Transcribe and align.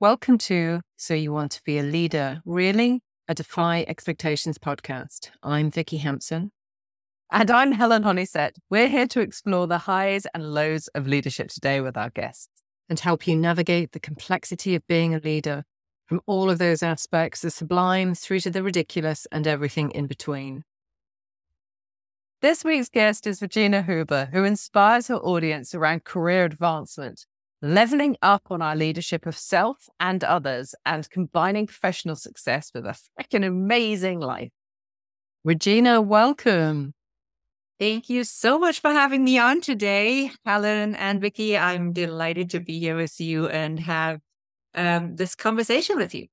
Welcome 0.00 0.38
to 0.38 0.80
So 0.96 1.12
You 1.12 1.30
Want 1.30 1.52
to 1.52 1.62
Be 1.62 1.78
a 1.78 1.82
Leader, 1.82 2.40
really? 2.46 3.02
A 3.28 3.34
Defy 3.34 3.84
Expectations 3.86 4.56
podcast. 4.56 5.28
I'm 5.42 5.70
Vicky 5.70 5.98
Hampson. 5.98 6.52
And 7.30 7.50
I'm 7.50 7.72
Helen 7.72 8.02
Honeysett. 8.02 8.52
We're 8.70 8.88
here 8.88 9.06
to 9.08 9.20
explore 9.20 9.66
the 9.66 9.76
highs 9.76 10.26
and 10.32 10.54
lows 10.54 10.88
of 10.94 11.06
leadership 11.06 11.48
today 11.48 11.82
with 11.82 11.98
our 11.98 12.08
guests 12.08 12.48
and 12.88 12.98
help 12.98 13.26
you 13.26 13.36
navigate 13.36 13.92
the 13.92 14.00
complexity 14.00 14.74
of 14.74 14.86
being 14.86 15.14
a 15.14 15.18
leader 15.18 15.64
from 16.06 16.22
all 16.24 16.48
of 16.48 16.56
those 16.56 16.82
aspects, 16.82 17.42
the 17.42 17.50
sublime 17.50 18.14
through 18.14 18.40
to 18.40 18.50
the 18.50 18.62
ridiculous 18.62 19.26
and 19.30 19.46
everything 19.46 19.90
in 19.90 20.06
between. 20.06 20.64
This 22.40 22.64
week's 22.64 22.88
guest 22.88 23.26
is 23.26 23.42
Regina 23.42 23.82
Huber, 23.82 24.30
who 24.32 24.44
inspires 24.44 25.08
her 25.08 25.16
audience 25.16 25.74
around 25.74 26.04
career 26.04 26.46
advancement 26.46 27.26
leveling 27.62 28.16
up 28.22 28.42
on 28.50 28.62
our 28.62 28.74
leadership 28.74 29.26
of 29.26 29.36
self 29.36 29.88
and 29.98 30.24
others, 30.24 30.74
and 30.84 31.08
combining 31.10 31.66
professional 31.66 32.16
success 32.16 32.70
with 32.74 32.86
a 32.86 32.96
freaking 33.18 33.46
amazing 33.46 34.20
life. 34.20 34.50
Regina, 35.44 36.00
welcome. 36.00 36.94
Thank 37.78 38.10
you 38.10 38.24
so 38.24 38.58
much 38.58 38.80
for 38.80 38.90
having 38.90 39.24
me 39.24 39.38
on 39.38 39.62
today, 39.62 40.30
Helen 40.44 40.94
and 40.96 41.20
Vicky. 41.20 41.56
I'm 41.56 41.92
delighted 41.94 42.50
to 42.50 42.60
be 42.60 42.78
here 42.78 42.96
with 42.96 43.18
you 43.20 43.48
and 43.48 43.80
have 43.80 44.20
um, 44.74 45.16
this 45.16 45.34
conversation 45.34 45.96
with 45.96 46.14
you. 46.14 46.26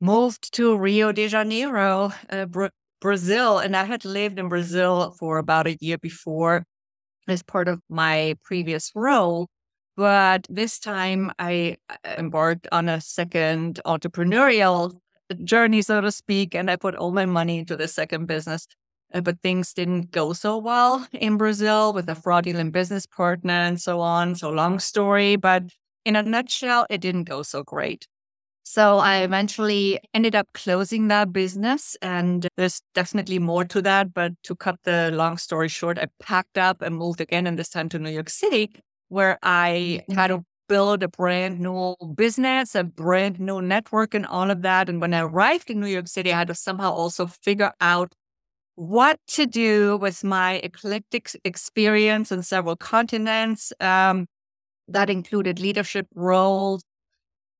moved 0.00 0.52
to 0.54 0.76
Rio 0.76 1.10
de 1.10 1.26
Janeiro, 1.28 2.12
uh, 2.30 2.46
Br- 2.46 2.66
Brazil. 3.00 3.58
And 3.58 3.76
I 3.76 3.84
had 3.84 4.04
lived 4.04 4.38
in 4.38 4.48
Brazil 4.48 5.16
for 5.18 5.38
about 5.38 5.66
a 5.66 5.76
year 5.80 5.98
before 5.98 6.64
as 7.28 7.42
part 7.42 7.68
of 7.68 7.80
my 7.88 8.36
previous 8.44 8.92
role. 8.94 9.48
But 9.96 10.46
this 10.48 10.78
time 10.78 11.32
I 11.38 11.76
uh, 11.90 11.96
embarked 12.18 12.66
on 12.72 12.88
a 12.88 13.00
second 13.00 13.80
entrepreneurial 13.84 14.98
journey, 15.44 15.82
so 15.82 16.00
to 16.00 16.10
speak, 16.10 16.54
and 16.54 16.70
I 16.70 16.76
put 16.76 16.96
all 16.96 17.12
my 17.12 17.26
money 17.26 17.58
into 17.58 17.76
the 17.76 17.88
second 17.88 18.26
business. 18.26 18.66
Uh, 19.14 19.20
but 19.20 19.40
things 19.42 19.74
didn't 19.74 20.10
go 20.10 20.32
so 20.32 20.56
well 20.56 21.06
in 21.12 21.36
Brazil 21.36 21.92
with 21.92 22.08
a 22.08 22.14
fraudulent 22.14 22.72
business 22.72 23.04
partner 23.04 23.52
and 23.52 23.80
so 23.80 24.00
on. 24.00 24.34
So, 24.34 24.50
long 24.50 24.78
story, 24.78 25.36
but 25.36 25.64
in 26.04 26.16
a 26.16 26.22
nutshell, 26.22 26.86
it 26.88 27.02
didn't 27.02 27.24
go 27.24 27.42
so 27.42 27.62
great. 27.62 28.06
So, 28.62 28.98
I 28.98 29.18
eventually 29.18 30.00
ended 30.14 30.34
up 30.34 30.48
closing 30.54 31.08
that 31.08 31.32
business, 31.32 31.96
and 32.00 32.48
there's 32.56 32.80
definitely 32.94 33.38
more 33.38 33.66
to 33.66 33.82
that. 33.82 34.14
But 34.14 34.32
to 34.44 34.56
cut 34.56 34.76
the 34.84 35.10
long 35.12 35.36
story 35.36 35.68
short, 35.68 35.98
I 35.98 36.06
packed 36.18 36.56
up 36.56 36.80
and 36.80 36.96
moved 36.96 37.20
again, 37.20 37.46
and 37.46 37.58
this 37.58 37.68
time 37.68 37.90
to 37.90 37.98
New 37.98 38.10
York 38.10 38.30
City 38.30 38.70
where 39.12 39.38
I 39.42 40.02
had 40.08 40.28
to 40.28 40.42
build 40.70 41.02
a 41.02 41.08
brand 41.08 41.60
new 41.60 41.94
business, 42.14 42.74
a 42.74 42.82
brand 42.82 43.38
new 43.38 43.60
network, 43.60 44.14
and 44.14 44.24
all 44.24 44.50
of 44.50 44.62
that. 44.62 44.88
And 44.88 45.02
when 45.02 45.12
I 45.12 45.20
arrived 45.20 45.68
in 45.68 45.80
New 45.80 45.86
York 45.86 46.08
City, 46.08 46.32
I 46.32 46.38
had 46.38 46.48
to 46.48 46.54
somehow 46.54 46.92
also 46.92 47.26
figure 47.26 47.72
out 47.82 48.14
what 48.74 49.20
to 49.28 49.44
do 49.46 49.98
with 49.98 50.24
my 50.24 50.54
eclectic 50.54 51.30
experience 51.44 52.32
in 52.32 52.42
several 52.42 52.74
continents. 52.74 53.70
Um, 53.80 54.28
that 54.88 55.10
included 55.10 55.60
leadership 55.60 56.06
roles 56.14 56.82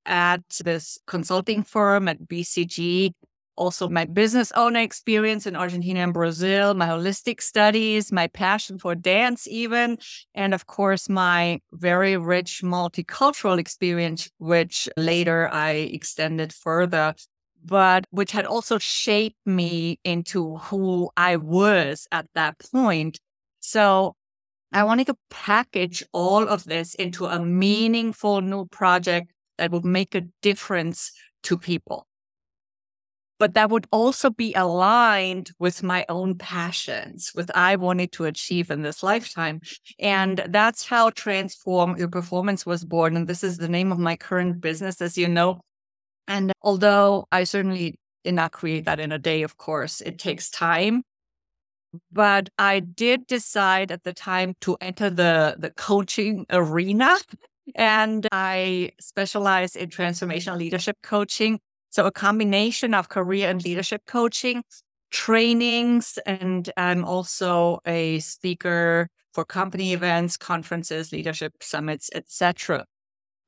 at 0.07 0.41
this 0.65 0.99
consulting 1.07 1.63
firm 1.65 2.09
at 2.09 2.23
BCG, 2.23 3.13
also 3.57 3.89
my 3.89 4.05
business 4.05 4.53
owner 4.53 4.81
experience 4.81 5.47
in 5.47 5.57
Argentina 5.57 6.01
and 6.01 6.15
Brazil, 6.15 6.75
my 6.75 6.87
holistic 6.87 7.43
studies, 7.43 8.13
my 8.13 8.27
passion 8.29 8.79
for 8.79 8.95
dance, 8.95 9.47
even, 9.47 9.99
and 10.35 10.55
of 10.55 10.67
course, 10.67 11.09
my 11.09 11.61
very 11.73 12.17
rich 12.17 12.63
multicultural 12.63 13.59
experience, 13.59 14.31
which 14.39 14.89
later 14.97 15.49
I 15.53 15.71
extended 15.71 16.53
further, 16.53 17.15
but 17.65 18.05
which 18.11 18.33
had 18.33 18.47
also 18.47 18.79
shaped 18.79 19.39
me 19.47 20.01
into 20.05 20.57
who 20.57 21.11
I 21.17 21.37
was 21.37 22.07
at 22.11 22.27
that 22.35 22.59
point. 22.73 23.21
So 23.61 24.17
I 24.73 24.85
wanted 24.85 25.07
to 25.09 25.17
package 25.31 26.03
all 26.13 26.49
of 26.49 26.65
this 26.65 26.95
into 26.95 27.27
a 27.27 27.45
meaningful 27.45 28.41
new 28.41 28.67
project 28.67 29.33
that 29.59 29.71
would 29.71 29.85
make 29.85 30.15
a 30.15 30.23
difference 30.41 31.13
to 31.43 31.59
people 31.59 32.07
but 33.43 33.55
that 33.55 33.71
would 33.71 33.89
also 33.91 34.31
be 34.31 34.55
aligned 34.55 35.51
with 35.59 35.83
my 35.83 36.07
own 36.09 36.39
passions, 36.39 37.33
with 37.35 37.51
I 37.57 37.75
wanted 37.75 38.13
to 38.13 38.27
achieve 38.27 38.71
in 38.71 38.83
this 38.83 39.03
lifetime. 39.03 39.61
And 39.99 40.45
that's 40.51 40.87
how 40.87 41.11
Transform 41.11 41.97
Your 41.97 42.07
Performance 42.07 42.65
was 42.65 42.85
born. 42.85 43.17
And 43.17 43.27
this 43.27 43.43
is 43.43 43.59
the 43.59 43.67
name 43.67 43.91
of 43.91 43.99
my 43.99 44.15
current 44.15 44.61
business, 44.61 45.01
as 45.03 45.19
you 45.19 45.27
know. 45.27 45.61
And 46.29 46.53
although 46.63 47.27
I 47.33 47.43
certainly 47.43 47.97
did 48.23 48.35
not 48.35 48.53
create 48.53 48.85
that 48.85 49.01
in 49.01 49.11
a 49.11 49.19
day, 49.19 49.43
of 49.43 49.57
course, 49.57 50.01
it 50.01 50.21
takes 50.21 50.49
time. 50.49 51.03
But 52.13 52.49
I 52.59 52.79
did 52.79 53.27
decide 53.27 53.91
at 53.91 54.05
the 54.05 54.13
time 54.13 54.55
to 54.61 54.77
enter 54.81 55.11
the, 55.11 55.57
the 55.59 55.71
coaching 55.71 56.47
arena. 56.49 57.17
And 57.75 58.25
I 58.31 58.93
specialize 59.01 59.75
in 59.75 59.89
transformational 59.89 60.59
leadership 60.59 60.99
coaching 61.03 61.59
so 61.93 62.07
a 62.07 62.11
combination 62.11 62.95
of 62.95 63.11
career 63.11 63.51
and 63.51 63.63
leadership 63.63 64.03
coaching, 64.07 64.65
trainings, 65.11 66.19
and 66.25 66.71
I'm 66.79 67.05
also 67.05 67.81
a 67.87 68.19
speaker 68.21 69.09
for 69.35 69.45
company 69.45 69.93
events, 69.93 70.39
conferences, 70.39 71.13
leadership 71.13 71.53
summits, 71.61 72.09
etc. 72.15 72.87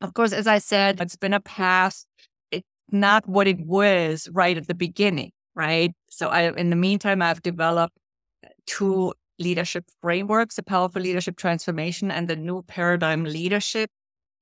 Of 0.02 0.12
course, 0.12 0.32
as 0.32 0.46
I 0.46 0.58
said, 0.58 1.00
it's 1.00 1.16
been 1.16 1.32
a 1.32 1.40
path. 1.40 2.04
It's 2.50 2.66
not 2.92 3.26
what 3.26 3.48
it 3.48 3.60
was 3.60 4.28
right 4.30 4.58
at 4.58 4.68
the 4.68 4.74
beginning, 4.74 5.32
right? 5.54 5.92
So 6.10 6.28
I, 6.28 6.52
in 6.52 6.68
the 6.68 6.76
meantime, 6.76 7.22
I've 7.22 7.42
developed 7.42 7.96
uh, 8.44 8.50
two 8.66 9.14
leadership 9.38 9.86
frameworks, 10.02 10.56
the 10.56 10.62
powerful 10.62 11.00
leadership 11.00 11.36
transformation 11.36 12.10
and 12.10 12.28
the 12.28 12.36
new 12.36 12.62
paradigm 12.62 13.24
leadership. 13.24 13.88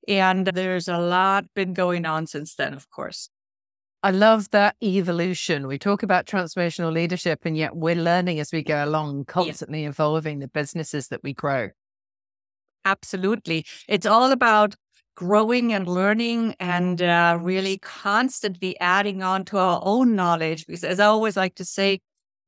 And 0.09 0.47
there's 0.49 0.89
a 0.89 0.99
lot 0.99 1.45
been 1.55 1.73
going 1.73 2.05
on 2.05 2.27
since 2.27 2.57
then, 2.57 2.75
of 2.75 2.91
course. 2.91 3.29
I 4.05 4.11
love 4.11 4.51
that 4.51 4.75
evolution. 4.83 5.69
We 5.69 5.79
talk 5.79 6.03
about 6.03 6.27
transformational 6.27 6.93
leadership, 6.93 7.41
and 7.45 7.57
yet 7.57 7.77
we're 7.77 7.95
learning 7.95 8.41
as 8.41 8.53
we 8.53 8.63
go 8.63 8.85
along, 8.85 9.27
constantly 9.27 9.83
yeah. 9.83 9.91
evolving 9.91 10.41
the 10.41 10.49
businesses 10.49 11.09
that 11.09 11.23
we 11.23 11.33
grow. 11.33 11.71
Absolutely. 12.85 13.65
It's 13.89 14.07
all 14.07 14.33
about 14.33 14.75
growing 15.15 15.73
and 15.73 15.87
learning 15.87 16.57
and 16.59 17.01
uh, 17.01 17.39
really 17.41 17.79
constantly 17.79 18.79
adding 18.81 19.23
on 19.23 19.45
to 19.45 19.59
our 19.59 19.81
own 19.85 20.17
knowledge. 20.17 20.67
Because, 20.67 20.83
as 20.83 20.99
I 20.99 21.07
always 21.07 21.37
like 21.37 21.55
to 21.57 21.65
say, 21.65 22.01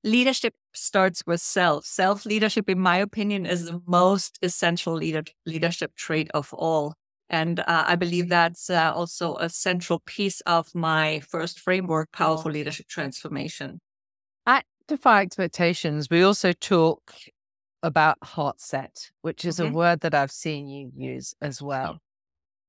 leadership 0.02 0.54
starts 0.72 1.22
with 1.24 1.40
self. 1.40 1.84
Self 1.84 2.26
leadership, 2.26 2.68
in 2.68 2.80
my 2.80 2.96
opinion, 2.96 3.46
is 3.46 3.66
the 3.66 3.80
most 3.86 4.40
essential 4.42 4.94
leader, 4.94 5.22
leadership 5.46 5.94
trait 5.94 6.30
of 6.34 6.52
all. 6.52 6.94
And 7.30 7.60
uh, 7.60 7.64
I 7.66 7.96
believe 7.96 8.28
that's 8.28 8.68
uh, 8.68 8.92
also 8.94 9.36
a 9.36 9.48
central 9.48 10.00
piece 10.00 10.40
of 10.42 10.74
my 10.74 11.20
first 11.20 11.58
framework, 11.58 12.12
Powerful 12.12 12.50
Leadership 12.50 12.86
Transformation. 12.86 13.80
At 14.46 14.64
Defy 14.88 15.22
Expectations, 15.22 16.08
we 16.10 16.22
also 16.22 16.52
talk 16.52 17.14
about 17.82 18.18
heart 18.22 18.60
set, 18.60 19.10
which 19.22 19.44
is 19.44 19.58
mm-hmm. 19.58 19.72
a 19.72 19.76
word 19.76 20.00
that 20.00 20.14
I've 20.14 20.30
seen 20.30 20.68
you 20.68 20.90
use 20.94 21.34
as 21.40 21.62
well. 21.62 21.98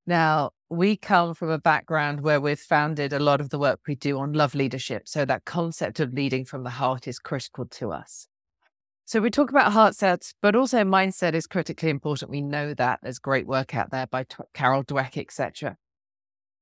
Now, 0.07 0.51
we 0.69 0.97
come 0.97 1.33
from 1.33 1.49
a 1.49 1.57
background 1.57 2.21
where 2.21 2.39
we've 2.39 2.59
founded 2.59 3.11
a 3.11 3.19
lot 3.19 3.41
of 3.41 3.49
the 3.49 3.57
work 3.57 3.79
we 3.87 3.95
do 3.95 4.19
on 4.19 4.33
love 4.33 4.53
leadership. 4.53 5.07
So 5.07 5.25
that 5.25 5.45
concept 5.45 5.99
of 5.99 6.13
leading 6.13 6.45
from 6.45 6.63
the 6.63 6.69
heart 6.69 7.07
is 7.07 7.17
critical 7.17 7.65
to 7.65 7.91
us. 7.91 8.27
So 9.07 9.21
we 9.21 9.29
talk 9.29 9.51
about 9.51 9.71
heart 9.71 9.95
sets, 9.95 10.33
but 10.41 10.55
also 10.55 10.79
mindset 10.79 11.35
is 11.35 11.45
critically 11.45 11.89
important. 11.89 12.31
We 12.31 12.41
know 12.41 12.73
that 12.73 12.99
there's 13.03 13.19
great 13.19 13.45
work 13.45 13.75
out 13.75 13.91
there 13.91 14.07
by 14.07 14.23
T- 14.23 14.37
Carol 14.55 14.83
Dweck, 14.83 15.15
etc. 15.15 15.77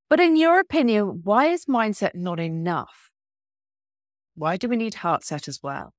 But 0.09 0.19
in 0.19 0.35
your 0.35 0.59
opinion, 0.59 1.21
why 1.23 1.47
is 1.47 1.65
mindset 1.65 2.15
not 2.15 2.41
enough? 2.41 3.11
Why 4.35 4.57
do 4.57 4.67
we 4.67 4.75
need 4.75 4.95
heart 4.95 5.23
set 5.23 5.47
as 5.47 5.61
well? 5.63 5.93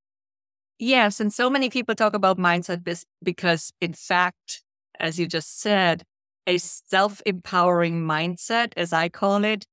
Yes, 0.79 1.19
and 1.19 1.33
so 1.33 1.49
many 1.49 1.71
people 1.71 1.95
talk 1.95 2.15
about 2.15 2.37
mindset 2.37 3.05
because, 3.23 3.73
in 3.81 3.95
fact, 3.95 4.63
as 5.01 5.19
you 5.19 5.27
just 5.27 5.61
said, 5.61 6.03
a 6.47 6.59
self 6.59 7.23
empowering 7.25 8.03
mindset, 8.03 8.73
as 8.77 8.93
I 8.93 9.09
call 9.09 9.45
it, 9.45 9.65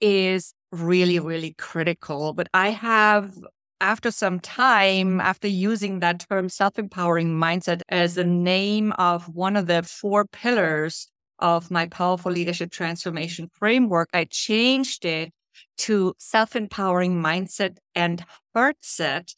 is 0.00 0.54
really, 0.70 1.18
really 1.18 1.54
critical. 1.58 2.34
But 2.34 2.48
I 2.54 2.70
have, 2.70 3.34
after 3.80 4.10
some 4.10 4.40
time, 4.40 5.20
after 5.20 5.48
using 5.48 6.00
that 6.00 6.24
term 6.28 6.48
self 6.48 6.78
empowering 6.78 7.38
mindset 7.38 7.82
as 7.88 8.14
the 8.14 8.24
name 8.24 8.92
of 8.92 9.28
one 9.34 9.56
of 9.56 9.66
the 9.66 9.82
four 9.82 10.24
pillars 10.26 11.08
of 11.38 11.70
my 11.70 11.86
powerful 11.86 12.32
leadership 12.32 12.70
transformation 12.70 13.48
framework, 13.52 14.08
I 14.12 14.24
changed 14.24 15.04
it 15.04 15.32
to 15.78 16.14
self 16.18 16.56
empowering 16.56 17.22
mindset 17.22 17.78
and 17.94 18.24
heart 18.54 18.76
set 18.82 19.32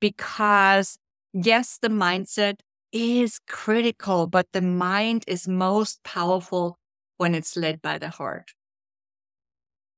because 0.00 0.98
yes, 1.32 1.78
the 1.80 1.88
mindset 1.88 2.60
is 2.92 3.38
critical, 3.48 4.26
but 4.26 4.46
the 4.52 4.62
mind 4.62 5.24
is 5.26 5.48
most 5.48 6.02
powerful 6.04 6.78
when 7.16 7.34
it's 7.34 7.56
led 7.56 7.82
by 7.82 7.98
the 7.98 8.10
heart. 8.10 8.52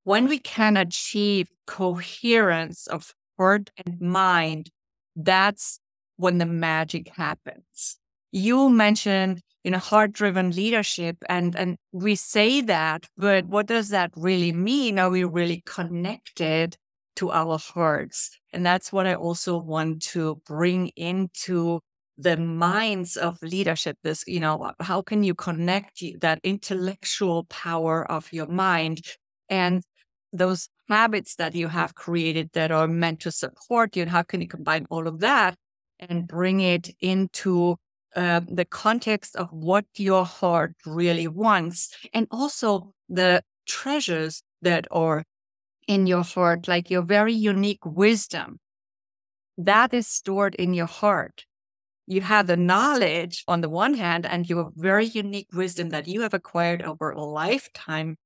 When 0.04 0.26
we 0.26 0.38
can 0.38 0.76
achieve 0.76 1.50
coherence 1.66 2.86
of 2.86 3.14
heart 3.38 3.70
and 3.85 4.00
mind, 4.00 4.70
that's 5.17 5.81
when 6.17 6.38
the 6.38 6.46
magic 6.46 7.08
happens. 7.17 7.99
You 8.32 8.69
mentioned, 8.70 9.40
you 9.64 9.70
know, 9.70 9.79
heart-driven 9.79 10.50
leadership, 10.52 11.17
and 11.29 11.56
and 11.56 11.76
we 11.93 12.14
say 12.14 12.61
that, 12.62 13.06
but 13.17 13.46
what 13.46 13.67
does 13.67 13.88
that 13.90 14.11
really 14.17 14.52
mean? 14.52 14.99
Are 14.99 15.11
we 15.11 15.25
really 15.25 15.62
connected 15.67 16.76
to 17.17 17.31
our 17.32 17.58
hearts? 17.58 18.31
And 18.52 18.64
that's 18.64 18.93
what 18.93 19.06
I 19.06 19.14
also 19.14 19.58
want 19.58 20.02
to 20.14 20.41
bring 20.46 20.88
into 20.96 21.81
the 22.17 22.37
minds 22.37 23.17
of 23.17 23.41
leadership 23.43 23.96
this 24.02 24.25
you 24.26 24.41
know 24.41 24.73
how 24.81 25.00
can 25.00 25.23
you 25.23 25.34
connect 25.34 26.02
that 26.20 26.41
intellectual 26.43 27.44
power 27.44 28.05
of 28.11 28.32
your 28.32 28.46
mind 28.49 29.02
and 29.49 29.84
those 30.32 30.69
habits 30.88 31.37
that 31.37 31.55
you 31.55 31.69
have 31.69 31.94
created 31.94 32.50
that 32.52 32.70
are 32.70 32.88
meant 32.88 33.20
to 33.20 33.31
support 33.31 33.96
you 33.96 34.02
and 34.02 34.11
how 34.11 34.23
can 34.23 34.40
you 34.40 34.49
combine 34.49 34.87
all 34.90 35.06
of 35.06 35.20
that 35.20 35.55
and 35.99 36.26
bring 36.26 36.61
it 36.61 36.90
into 37.00 37.76
uh, 38.17 38.40
the 38.49 38.64
context 38.64 39.37
of 39.37 39.49
what 39.52 39.85
your 39.96 40.25
heart 40.25 40.75
really 40.87 41.29
wants 41.29 41.94
and 42.14 42.26
also 42.31 42.93
the 43.08 43.43
treasures 43.67 44.43
that 44.62 44.87
are 44.90 45.25
in 45.87 46.06
your 46.06 46.23
heart 46.23 46.69
like 46.69 46.91
your 46.91 47.02
very 47.02 47.34
unique 47.34 47.84
wisdom 47.84 48.58
that 49.58 49.93
is 49.93 50.06
stored 50.06 50.55
in 50.55 50.73
your 50.73 50.87
heart. 50.87 51.44
You 52.06 52.20
have 52.23 52.46
the 52.46 52.56
knowledge 52.56 53.44
on 53.49 53.61
the 53.61 53.69
one 53.69 53.94
hand 53.94 54.25
and 54.25 54.49
your 54.49 54.70
very 54.76 55.05
unique 55.05 55.49
wisdom 55.52 55.91
that 55.91 56.08
you 56.08 56.23
have 56.23 56.32
acquired 56.32 56.81
over 56.82 57.11
a 57.11 57.23
lifetime 57.23 58.17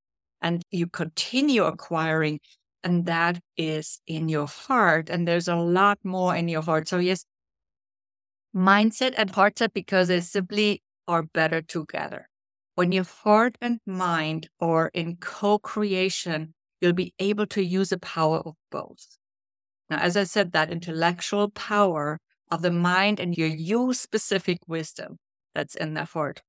and 0.43 0.63
you 0.71 0.87
continue 0.87 1.65
acquiring 1.65 2.41
and 2.85 3.07
that 3.07 3.41
is 3.57 4.01
in 4.07 4.29
your 4.29 4.47
heart 4.47 5.09
and 5.09 5.27
there's 5.27 5.49
a 5.49 5.57
lot 5.57 5.99
more 6.05 6.35
in 6.37 6.49
your 6.49 6.63
heart. 6.63 6.89
So 6.89 6.99
yes 6.99 7.25
mindset 8.55 9.15
and 9.17 9.31
heart 9.31 9.59
set 9.59 9.73
because 9.73 10.09
they 10.09 10.21
simply 10.21 10.83
are 11.09 11.23
better 11.23 11.63
together. 11.63 12.29
When 12.75 12.93
your 12.93 13.05
heart 13.05 13.57
and 13.61 13.79
mind 13.87 14.49
are 14.61 14.91
in 14.93 15.17
co-creation 15.17 16.55
you'll 16.81 16.93
be 16.93 17.15
able 17.19 17.47
to 17.47 17.63
use 17.63 17.91
the 17.91 17.99
power 17.99 18.39
of 18.39 18.55
both. 18.71 19.19
Now 19.89 19.99
as 19.99 20.17
i 20.17 20.25
said 20.25 20.53
that 20.53 20.71
intellectual 20.71 21.51
power 21.51 22.19
of 22.51 22.63
the 22.63 22.71
mind 22.71 23.21
and 23.21 23.37
your 23.37 23.49
you 23.49 23.95
specific 23.95 24.59
wisdom 24.67 25.19
that's 25.55 25.75
in 25.75 25.95
the 25.95 26.05
heart 26.05 26.43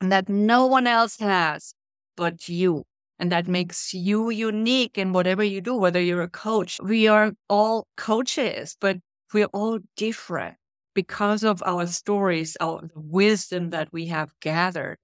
and 0.00 0.10
that 0.12 0.28
no 0.28 0.66
one 0.66 0.86
else 0.86 1.18
has 1.18 1.74
but 2.16 2.48
you. 2.48 2.84
And 3.22 3.30
that 3.30 3.46
makes 3.46 3.94
you 3.94 4.30
unique 4.30 4.98
in 4.98 5.12
whatever 5.12 5.44
you 5.44 5.60
do, 5.60 5.76
whether 5.76 6.00
you're 6.00 6.22
a 6.22 6.28
coach. 6.28 6.80
We 6.82 7.06
are 7.06 7.34
all 7.48 7.86
coaches, 7.96 8.76
but 8.80 8.96
we're 9.32 9.46
all 9.52 9.78
different 9.96 10.56
because 10.92 11.44
of 11.44 11.62
our 11.64 11.86
stories, 11.86 12.56
our 12.60 12.90
wisdom 12.96 13.70
that 13.70 13.92
we 13.92 14.06
have 14.06 14.32
gathered 14.40 14.98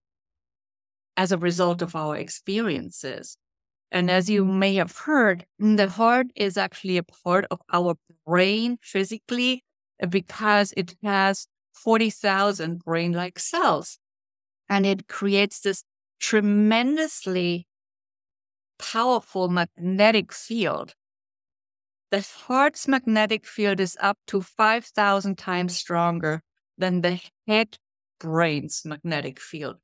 as 1.17 1.31
a 1.31 1.39
result 1.39 1.81
of 1.81 1.95
our 1.95 2.17
experiences. 2.17 3.37
And 3.93 4.11
as 4.11 4.29
you 4.29 4.45
may 4.45 4.75
have 4.75 4.97
heard, 4.97 5.47
the 5.61 5.89
heart 5.89 6.27
is 6.35 6.57
actually 6.57 6.97
a 6.97 7.05
part 7.05 7.45
of 7.53 7.61
our 7.73 7.95
brain 8.27 8.79
physically 8.83 9.63
uh, 10.03 10.07
because 10.09 10.75
it 10.77 10.97
has 11.05 11.47
40,000 11.73 12.81
brain 12.81 13.13
like 13.13 13.39
cells. 13.39 14.01
And 14.69 14.85
it 14.85 15.07
creates 15.07 15.61
this 15.61 15.85
tremendously 16.19 17.68
powerful 18.79 19.49
magnetic 19.49 20.33
field. 20.33 20.95
The 22.11 22.27
heart's 22.47 22.89
magnetic 22.89 23.47
field 23.47 23.81
is 23.81 23.97
up 24.01 24.19
to 24.29 24.41
5,000 24.41 25.37
times 25.37 25.77
stronger 25.77 26.43
than 26.79 27.03
the 27.03 27.21
head 27.47 27.79
brain's 28.19 28.83
magnetic 28.85 29.41
field. 29.41 29.77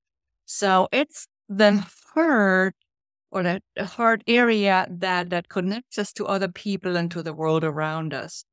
So 0.46 0.88
it's 0.92 1.26
the 1.48 1.86
heart 2.14 2.74
or 3.30 3.42
the 3.42 3.60
heart 3.84 4.22
area 4.26 4.86
that, 4.90 5.30
that 5.30 5.48
connects 5.48 5.98
us 5.98 6.12
to 6.14 6.26
other 6.26 6.48
people 6.48 6.96
and 6.96 7.10
to 7.10 7.22
the 7.22 7.34
world 7.34 7.64
around 7.64 8.14
us. 8.14 8.44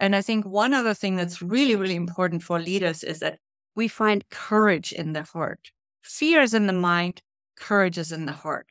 And 0.00 0.14
I 0.14 0.22
think 0.22 0.46
one 0.46 0.72
other 0.72 0.94
thing 0.94 1.16
that's 1.16 1.42
really, 1.42 1.74
really 1.74 1.96
important 1.96 2.42
for 2.42 2.60
leaders 2.60 3.02
is 3.02 3.18
that 3.18 3.38
we 3.74 3.88
find 3.88 4.28
courage 4.30 4.92
in 4.92 5.12
the 5.12 5.24
heart. 5.24 5.70
Fear 6.02 6.42
is 6.42 6.54
in 6.54 6.66
the 6.66 6.72
mind, 6.72 7.20
courage 7.56 7.98
is 7.98 8.12
in 8.12 8.26
the 8.26 8.32
heart. 8.32 8.68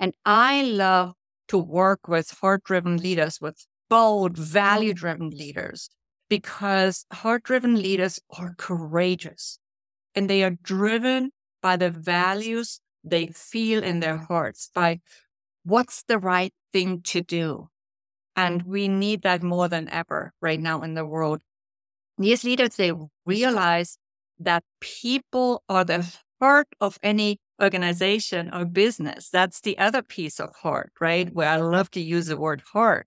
And 0.00 0.14
I 0.24 0.62
love 0.62 1.14
to 1.48 1.58
work 1.58 2.08
with 2.08 2.30
heart 2.40 2.64
driven 2.64 2.98
leaders, 2.98 3.40
with 3.40 3.66
bold, 3.88 4.38
oh, 4.38 4.42
value 4.42 4.94
driven 4.94 5.30
leaders, 5.30 5.88
because 6.28 7.06
heart 7.12 7.44
driven 7.44 7.74
leaders 7.76 8.20
are 8.38 8.54
courageous 8.58 9.58
and 10.14 10.28
they 10.28 10.42
are 10.42 10.56
driven 10.62 11.30
by 11.62 11.76
the 11.76 11.90
values 11.90 12.80
they 13.02 13.28
feel 13.28 13.82
in 13.82 14.00
their 14.00 14.18
hearts, 14.18 14.70
by 14.74 15.00
what's 15.64 16.02
the 16.04 16.18
right 16.18 16.52
thing 16.72 17.00
to 17.02 17.22
do. 17.22 17.68
And 18.36 18.62
we 18.62 18.88
need 18.88 19.22
that 19.22 19.42
more 19.42 19.68
than 19.68 19.88
ever 19.88 20.32
right 20.40 20.60
now 20.60 20.82
in 20.82 20.94
the 20.94 21.04
world. 21.04 21.40
These 22.18 22.44
leaders, 22.44 22.76
they 22.76 22.92
realize 23.24 23.98
that 24.38 24.64
people 24.80 25.62
are 25.68 25.84
the 25.84 26.06
heart 26.40 26.68
of 26.80 26.98
any 27.02 27.38
organization 27.60 28.50
or 28.52 28.64
business. 28.64 29.30
That's 29.30 29.60
the 29.60 29.78
other 29.78 30.02
piece 30.02 30.38
of 30.40 30.54
heart, 30.54 30.92
right? 31.00 31.32
Where 31.32 31.48
I 31.48 31.56
love 31.56 31.90
to 31.92 32.00
use 32.00 32.26
the 32.26 32.36
word 32.36 32.62
heart. 32.72 33.06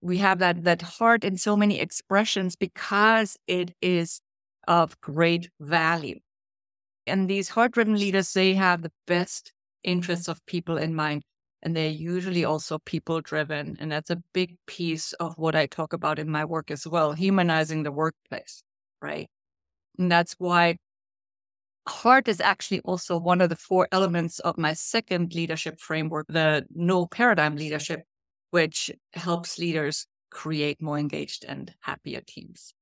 We 0.00 0.18
have 0.18 0.38
that, 0.38 0.64
that 0.64 0.82
heart 0.82 1.24
in 1.24 1.38
so 1.38 1.56
many 1.56 1.80
expressions 1.80 2.56
because 2.56 3.36
it 3.46 3.74
is 3.80 4.20
of 4.68 5.00
great 5.00 5.50
value. 5.60 6.20
And 7.06 7.28
these 7.28 7.50
heart 7.50 7.72
driven 7.72 7.98
leaders, 7.98 8.32
they 8.32 8.54
have 8.54 8.82
the 8.82 8.92
best 9.06 9.52
interests 9.82 10.28
of 10.28 10.44
people 10.46 10.76
in 10.78 10.94
mind 10.94 11.22
and 11.64 11.74
they're 11.74 11.90
usually 11.90 12.44
also 12.44 12.78
people 12.78 13.22
driven. 13.22 13.76
And 13.80 13.90
that's 13.90 14.10
a 14.10 14.22
big 14.34 14.56
piece 14.66 15.14
of 15.14 15.36
what 15.38 15.56
I 15.56 15.66
talk 15.66 15.94
about 15.94 16.18
in 16.18 16.28
my 16.28 16.44
work 16.44 16.70
as 16.70 16.86
well, 16.86 17.12
humanizing 17.12 17.82
the 17.82 17.90
workplace, 17.90 18.62
right? 19.00 19.28
And 19.98 20.12
that's 20.12 20.34
why 20.38 20.76
heart 21.86 22.28
is 22.28 22.40
actually 22.40 22.80
also 22.80 23.18
one 23.18 23.40
of 23.40 23.48
the 23.48 23.56
four 23.56 23.88
elements 23.92 24.38
of 24.40 24.58
my 24.58 24.72
second 24.72 25.34
leadership 25.34 25.80
framework, 25.80 26.26
the 26.28 26.66
new 26.74 27.06
paradigm 27.06 27.56
leadership, 27.56 28.04
which 28.50 28.90
helps 29.12 29.58
leaders 29.58 30.06
create 30.30 30.80
more 30.80 30.98
engaged 30.98 31.44
and 31.44 31.74
happier 31.80 32.20
teams. 32.26 32.74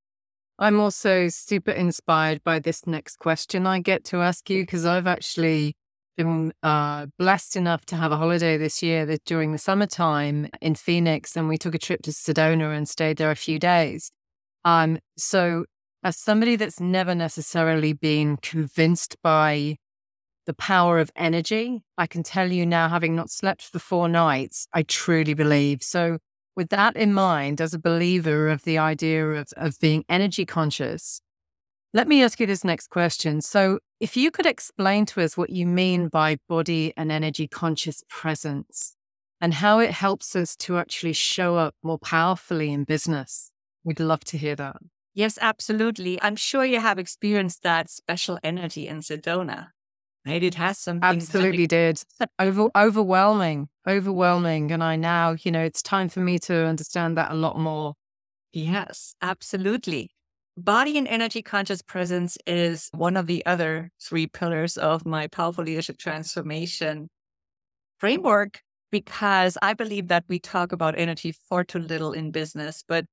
I'm 0.59 0.79
also 0.79 1.29
super 1.29 1.73
inspired 1.73 2.45
by 2.45 2.59
this 2.59 2.87
next 2.87 3.19
question 3.19 3.67
I 3.67 3.81
get 3.81 4.05
to 4.07 4.19
ask 4.19 4.49
you 4.49 4.63
because 4.63 4.87
I've 4.87 5.07
actually 5.07 5.75
been 6.17 6.53
uh, 6.63 7.07
blessed 7.19 7.57
enough 7.57 7.85
to 7.87 7.97
have 7.97 8.13
a 8.13 8.17
holiday 8.17 8.57
this 8.57 8.83
year 8.83 9.07
that 9.07 9.25
during 9.25 9.53
the 9.53 9.59
summertime 9.59 10.49
in 10.61 10.75
Phoenix, 10.75 11.37
and 11.37 11.49
we 11.49 11.59
took 11.59 11.75
a 11.75 11.79
trip 11.79 12.03
to 12.03 12.11
Sedona 12.11 12.77
and 12.77 12.89
stayed 12.89 13.17
there 13.17 13.31
a 13.31 13.37
few 13.37 13.59
days. 13.59 14.13
Um, 14.65 14.99
so, 15.17 15.65
as 16.05 16.17
somebody 16.17 16.57
that's 16.57 16.81
never 16.81 17.15
necessarily 17.15 17.93
been 17.93 18.37
convinced 18.39 19.17
by 19.23 19.77
the 20.47 20.55
power 20.55 20.99
of 20.99 21.11
energy, 21.15 21.83
I 21.97 22.07
can 22.07 22.25
tell 22.25 22.51
you 22.51 22.67
now, 22.67 22.89
having 22.89 23.15
not 23.15 23.31
slept 23.31 23.63
for 23.63 23.79
four 23.79 24.09
nights, 24.09 24.67
I 24.73 24.83
truly 24.83 25.35
believe. 25.35 25.83
So, 25.83 26.19
with 26.57 26.69
that 26.71 26.97
in 26.97 27.15
mind, 27.15 27.61
as 27.61 27.73
a 27.73 27.79
believer 27.79 28.49
of 28.49 28.65
the 28.65 28.77
idea 28.77 29.27
of, 29.31 29.49
of 29.57 29.79
being 29.79 30.05
energy 30.09 30.45
conscious, 30.45 31.21
let 31.95 32.09
me 32.09 32.23
ask 32.23 32.41
you 32.41 32.47
this 32.47 32.65
next 32.65 32.89
question. 32.91 33.41
So, 33.41 33.79
if 34.01 34.17
you 34.17 34.33
could 34.33 34.47
explain 34.47 35.07
to 35.07 35.23
us 35.23 35.37
what 35.37 35.51
you 35.51 35.67
mean 35.67 36.09
by 36.09 36.39
body 36.49 36.93
and 36.97 37.13
energy 37.13 37.47
conscious 37.47 38.03
presence 38.09 38.97
and 39.41 39.55
how 39.55 39.79
it 39.79 39.93
helps 39.93 40.35
us 40.35 40.57
to 40.57 40.79
actually 40.79 41.13
show 41.13 41.57
up 41.57 41.77
more 41.85 41.99
powerfully 41.99 42.73
in 42.73 42.83
business, 42.83 43.53
we'd 43.85 44.01
love 44.01 44.25
to 44.25 44.39
hear 44.39 44.57
that. 44.57 44.77
Yes, 45.15 45.39
absolutely. 45.41 46.21
I'm 46.23 46.37
sure 46.37 46.65
you 46.65 46.81
have 46.81 46.99
experienced 46.99 47.63
that 47.63 47.91
special 47.91 48.39
energy 48.43 48.89
in 48.89 49.01
Sedona. 49.01 49.69
Right? 50.27 50.43
It 50.43 50.55
has 50.55 50.79
some 50.79 51.01
absolutely 51.03 51.67
did 51.67 52.03
Over, 52.39 52.69
overwhelming, 52.77 53.69
overwhelming, 53.89 54.71
and 54.71 54.83
I 54.83 54.97
now, 54.97 55.33
you 55.43 55.51
know, 55.51 55.63
it's 55.63 55.83
time 55.83 56.09
for 56.09 56.21
me 56.21 56.39
to 56.41 56.67
understand 56.67 57.17
that 57.19 57.33
a 57.33 57.35
lot 57.35 57.59
more. 57.59 57.95
Yes, 58.53 59.17
absolutely. 59.21 60.11
Body 60.57 60.97
and 60.99 61.09
energy 61.09 61.43
conscious 61.43 61.83
presence 61.83 62.39
is 62.47 62.89
one 62.93 63.17
of 63.17 63.27
the 63.27 63.45
other 63.47 63.91
three 64.01 64.27
pillars 64.27 64.77
of 64.77 65.05
my 65.05 65.27
powerful 65.27 65.65
leadership 65.65 65.99
transformation 65.99 67.09
framework 67.99 68.61
because 68.91 69.57
I 69.63 69.73
believe 69.73 70.09
that 70.09 70.25
we 70.29 70.39
talk 70.39 70.71
about 70.73 70.99
energy 70.99 71.33
far 71.33 71.65
too 71.65 71.79
little 71.79 72.13
in 72.13 72.31
business, 72.31 72.85
but 72.87 73.07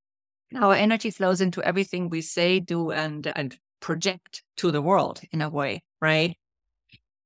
our 0.55 0.73
energy 0.73 1.11
flows 1.11 1.41
into 1.41 1.63
everything 1.63 2.09
we 2.09 2.21
say, 2.21 2.59
do, 2.59 2.91
and 2.91 3.31
and 3.35 3.57
project 3.79 4.43
to 4.57 4.71
the 4.71 4.81
world 4.81 5.21
in 5.31 5.41
a 5.41 5.49
way, 5.49 5.83
right? 6.01 6.35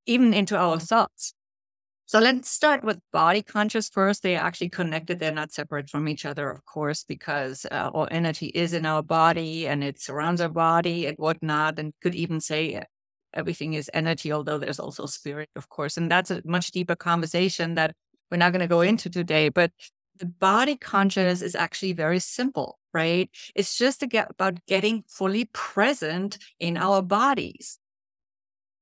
even 0.05 0.33
into 0.33 0.57
our 0.57 0.79
thoughts. 0.79 1.33
So 2.05 2.19
let's 2.19 2.49
start 2.49 2.83
with 2.83 2.99
body 3.11 3.41
conscious 3.41 3.89
first. 3.89 4.21
They 4.21 4.35
are 4.35 4.45
actually 4.45 4.69
connected. 4.69 5.19
They're 5.19 5.31
not 5.31 5.51
separate 5.51 5.89
from 5.89 6.07
each 6.07 6.25
other, 6.25 6.49
of 6.49 6.65
course, 6.65 7.03
because 7.03 7.65
uh, 7.71 7.91
our 7.93 8.07
energy 8.11 8.47
is 8.47 8.73
in 8.73 8.85
our 8.85 9.01
body 9.01 9.67
and 9.67 9.83
it 9.83 9.99
surrounds 9.99 10.41
our 10.41 10.49
body 10.49 11.05
and 11.07 11.17
whatnot. 11.17 11.79
And 11.79 11.93
could 12.01 12.13
even 12.13 12.39
say 12.41 12.75
uh, 12.75 12.83
everything 13.33 13.73
is 13.73 13.89
energy, 13.93 14.31
although 14.31 14.57
there's 14.57 14.79
also 14.79 15.05
spirit, 15.05 15.49
of 15.55 15.69
course. 15.69 15.97
And 15.97 16.11
that's 16.11 16.29
a 16.29 16.41
much 16.45 16.71
deeper 16.71 16.95
conversation 16.95 17.75
that 17.75 17.95
we're 18.29 18.37
not 18.37 18.51
going 18.51 18.59
to 18.59 18.67
go 18.67 18.81
into 18.81 19.09
today. 19.09 19.49
But 19.49 19.71
the 20.23 20.29
body 20.39 20.75
consciousness 20.77 21.41
is 21.41 21.55
actually 21.55 21.93
very 21.93 22.19
simple, 22.19 22.79
right? 22.93 23.29
It's 23.55 23.77
just 23.77 24.03
about 24.03 24.65
getting 24.67 25.03
fully 25.07 25.45
present 25.45 26.37
in 26.59 26.77
our 26.77 27.01
bodies 27.01 27.79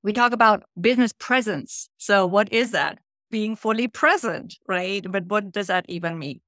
we 0.03 0.13
talk 0.13 0.31
about 0.31 0.63
business 0.79 1.13
presence. 1.13 1.89
So, 1.97 2.25
what 2.25 2.51
is 2.51 2.71
that? 2.71 2.99
Being 3.29 3.55
fully 3.55 3.87
present, 3.87 4.57
right? 4.67 5.05
But 5.09 5.25
what 5.27 5.51
does 5.51 5.67
that 5.67 5.85
even 5.87 6.19
mean? 6.19 6.41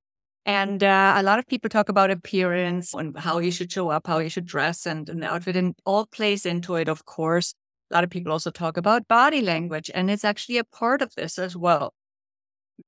And 0.45 0.83
uh, 0.83 1.13
a 1.15 1.23
lot 1.23 1.39
of 1.39 1.47
people 1.47 1.69
talk 1.69 1.87
about 1.87 2.11
appearance 2.11 2.93
and 2.93 3.17
how 3.17 3.39
you 3.39 3.51
should 3.51 3.71
show 3.71 3.89
up, 3.89 4.07
how 4.07 4.19
you 4.19 4.29
should 4.29 4.45
dress, 4.45 4.85
and 4.85 5.07
the 5.07 5.25
outfit, 5.31 5.55
and 5.55 5.75
all 5.85 6.05
plays 6.05 6.45
into 6.45 6.75
it, 6.75 6.89
of 6.89 7.05
course. 7.05 7.53
A 7.91 7.93
lot 7.93 8.03
of 8.03 8.09
people 8.09 8.31
also 8.31 8.51
talk 8.51 8.75
about 8.75 9.07
body 9.07 9.41
language, 9.41 9.89
and 9.93 10.11
it's 10.11 10.25
actually 10.25 10.57
a 10.57 10.63
part 10.63 11.01
of 11.01 11.15
this 11.15 11.37
as 11.39 11.55
well. 11.55 11.93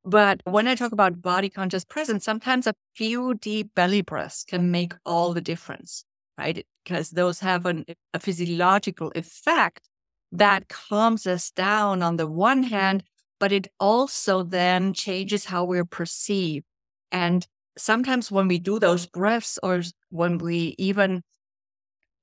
But 0.03 0.41
when 0.45 0.67
I 0.67 0.75
talk 0.75 0.91
about 0.91 1.21
body 1.21 1.49
conscious 1.49 1.83
presence, 1.83 2.23
sometimes 2.23 2.67
a 2.67 2.75
few 2.95 3.33
deep 3.35 3.73
belly 3.75 4.01
breaths 4.01 4.43
can 4.43 4.69
make 4.69 4.93
all 5.05 5.33
the 5.33 5.41
difference, 5.41 6.05
right? 6.37 6.65
Because 6.83 7.09
those 7.11 7.39
have 7.39 7.65
an, 7.65 7.85
a 8.13 8.19
physiological 8.19 9.11
effect 9.15 9.87
that 10.31 10.67
calms 10.67 11.25
us 11.25 11.49
down 11.51 12.03
on 12.03 12.17
the 12.17 12.27
one 12.27 12.63
hand, 12.63 13.03
but 13.39 13.51
it 13.51 13.67
also 13.79 14.43
then 14.43 14.93
changes 14.93 15.45
how 15.45 15.63
we're 15.63 15.85
perceived. 15.85 16.65
And 17.11 17.47
sometimes 17.77 18.31
when 18.31 18.47
we 18.47 18.59
do 18.59 18.79
those 18.79 19.07
breaths 19.07 19.57
or 19.63 19.81
when 20.09 20.37
we 20.37 20.75
even 20.77 21.23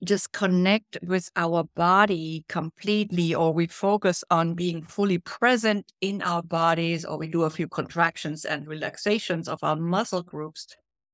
just 0.04 0.32
connect 0.32 0.98
with 1.02 1.30
our 1.36 1.64
body 1.76 2.44
completely, 2.48 3.34
or 3.34 3.52
we 3.52 3.66
focus 3.66 4.24
on 4.30 4.54
being 4.54 4.82
fully 4.82 5.18
present 5.18 5.92
in 6.00 6.22
our 6.22 6.42
bodies, 6.42 7.04
or 7.04 7.18
we 7.18 7.28
do 7.28 7.42
a 7.42 7.50
few 7.50 7.68
contractions 7.68 8.44
and 8.44 8.66
relaxations 8.66 9.48
of 9.48 9.62
our 9.62 9.76
muscle 9.76 10.22
groups, 10.22 10.66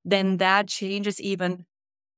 then 0.03 0.37
that 0.37 0.67
changes 0.67 1.21
even 1.21 1.65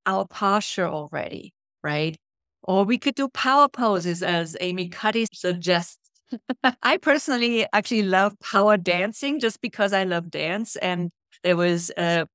our 0.05 0.25
posture 0.25 0.87
already, 0.87 1.53
right? 1.83 2.17
Or 2.63 2.83
we 2.85 2.97
could 2.97 3.15
do 3.15 3.27
power 3.29 3.67
poses, 3.67 4.23
as 4.23 4.55
Amy 4.61 4.87
Cuddy 4.87 5.27
suggests. 5.33 5.97
I 6.83 6.97
personally 6.97 7.65
actually 7.73 8.03
love 8.03 8.33
power 8.39 8.77
dancing 8.77 9.39
just 9.39 9.61
because 9.61 9.93
I 9.93 10.03
love 10.03 10.29
dance. 10.29 10.75
And 10.77 11.11
there 11.43 11.57
was 11.57 11.91
a, 11.97 12.27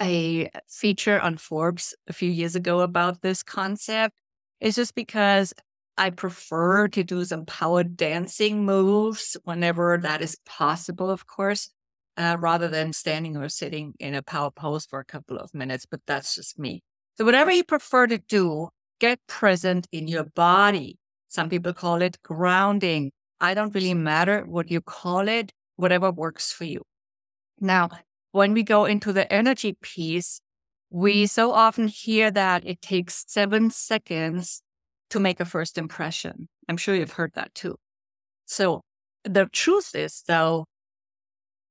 a 0.00 0.50
feature 0.68 1.20
on 1.20 1.36
Forbes 1.36 1.94
a 2.08 2.12
few 2.12 2.30
years 2.30 2.56
ago 2.56 2.80
about 2.80 3.22
this 3.22 3.42
concept. 3.42 4.14
It's 4.60 4.76
just 4.76 4.94
because 4.94 5.52
I 5.96 6.10
prefer 6.10 6.88
to 6.88 7.04
do 7.04 7.24
some 7.24 7.46
power 7.46 7.84
dancing 7.84 8.64
moves 8.64 9.36
whenever 9.44 9.98
that 10.02 10.22
is 10.22 10.36
possible, 10.44 11.10
of 11.10 11.26
course, 11.26 11.70
uh, 12.16 12.36
rather 12.40 12.68
than 12.68 12.92
standing 12.92 13.36
or 13.36 13.48
sitting 13.48 13.94
in 14.00 14.14
a 14.14 14.22
power 14.22 14.50
pose 14.50 14.86
for 14.86 14.98
a 14.98 15.04
couple 15.04 15.38
of 15.38 15.54
minutes. 15.54 15.86
But 15.86 16.00
that's 16.06 16.34
just 16.34 16.58
me. 16.58 16.82
So, 17.16 17.24
whatever 17.24 17.52
you 17.52 17.62
prefer 17.62 18.08
to 18.08 18.18
do, 18.18 18.68
get 19.00 19.20
present 19.28 19.86
in 19.92 20.08
your 20.08 20.24
body. 20.24 20.98
Some 21.28 21.48
people 21.48 21.72
call 21.72 22.02
it 22.02 22.18
grounding. 22.22 23.12
I 23.40 23.54
don't 23.54 23.74
really 23.74 23.94
matter 23.94 24.42
what 24.46 24.70
you 24.70 24.80
call 24.80 25.28
it, 25.28 25.52
whatever 25.76 26.10
works 26.10 26.52
for 26.52 26.64
you. 26.64 26.82
Now, 27.60 27.90
when 28.34 28.52
we 28.52 28.64
go 28.64 28.84
into 28.84 29.12
the 29.12 29.32
energy 29.32 29.76
piece, 29.80 30.40
we 30.90 31.18
mm-hmm. 31.18 31.26
so 31.26 31.52
often 31.52 31.86
hear 31.86 32.32
that 32.32 32.66
it 32.66 32.82
takes 32.82 33.24
seven 33.28 33.70
seconds 33.70 34.60
to 35.08 35.20
make 35.20 35.38
a 35.38 35.44
first 35.44 35.78
impression. 35.78 36.48
I'm 36.68 36.76
sure 36.76 36.96
you've 36.96 37.12
heard 37.12 37.34
that 37.34 37.54
too. 37.54 37.76
So 38.44 38.80
the 39.22 39.46
truth 39.46 39.94
is, 39.94 40.24
though, 40.26 40.64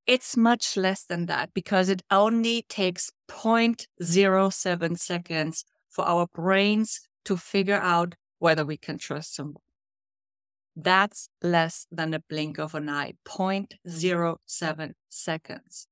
it's 0.08 0.38
much 0.38 0.77
less 0.77 1.03
than 1.03 1.25
that 1.25 1.53
because 1.53 1.89
it 1.89 2.01
only 2.10 2.65
takes 2.70 3.12
0.07 3.29 4.98
seconds 4.98 5.65
for 5.89 6.05
our 6.05 6.27
brains 6.34 7.01
to 7.25 7.36
figure 7.36 7.82
out 7.82 8.15
whether 8.39 8.63
we 8.63 8.77
can 8.77 8.98
trust 8.98 9.36
someone. 9.36 9.63
That's 10.77 11.27
less 11.41 11.88
than 11.91 12.13
a 12.13 12.22
blink 12.22 12.58
of 12.58 12.74
an 12.74 12.88
eye, 12.88 13.15
0.07 13.27 14.91
seconds. 15.10 15.88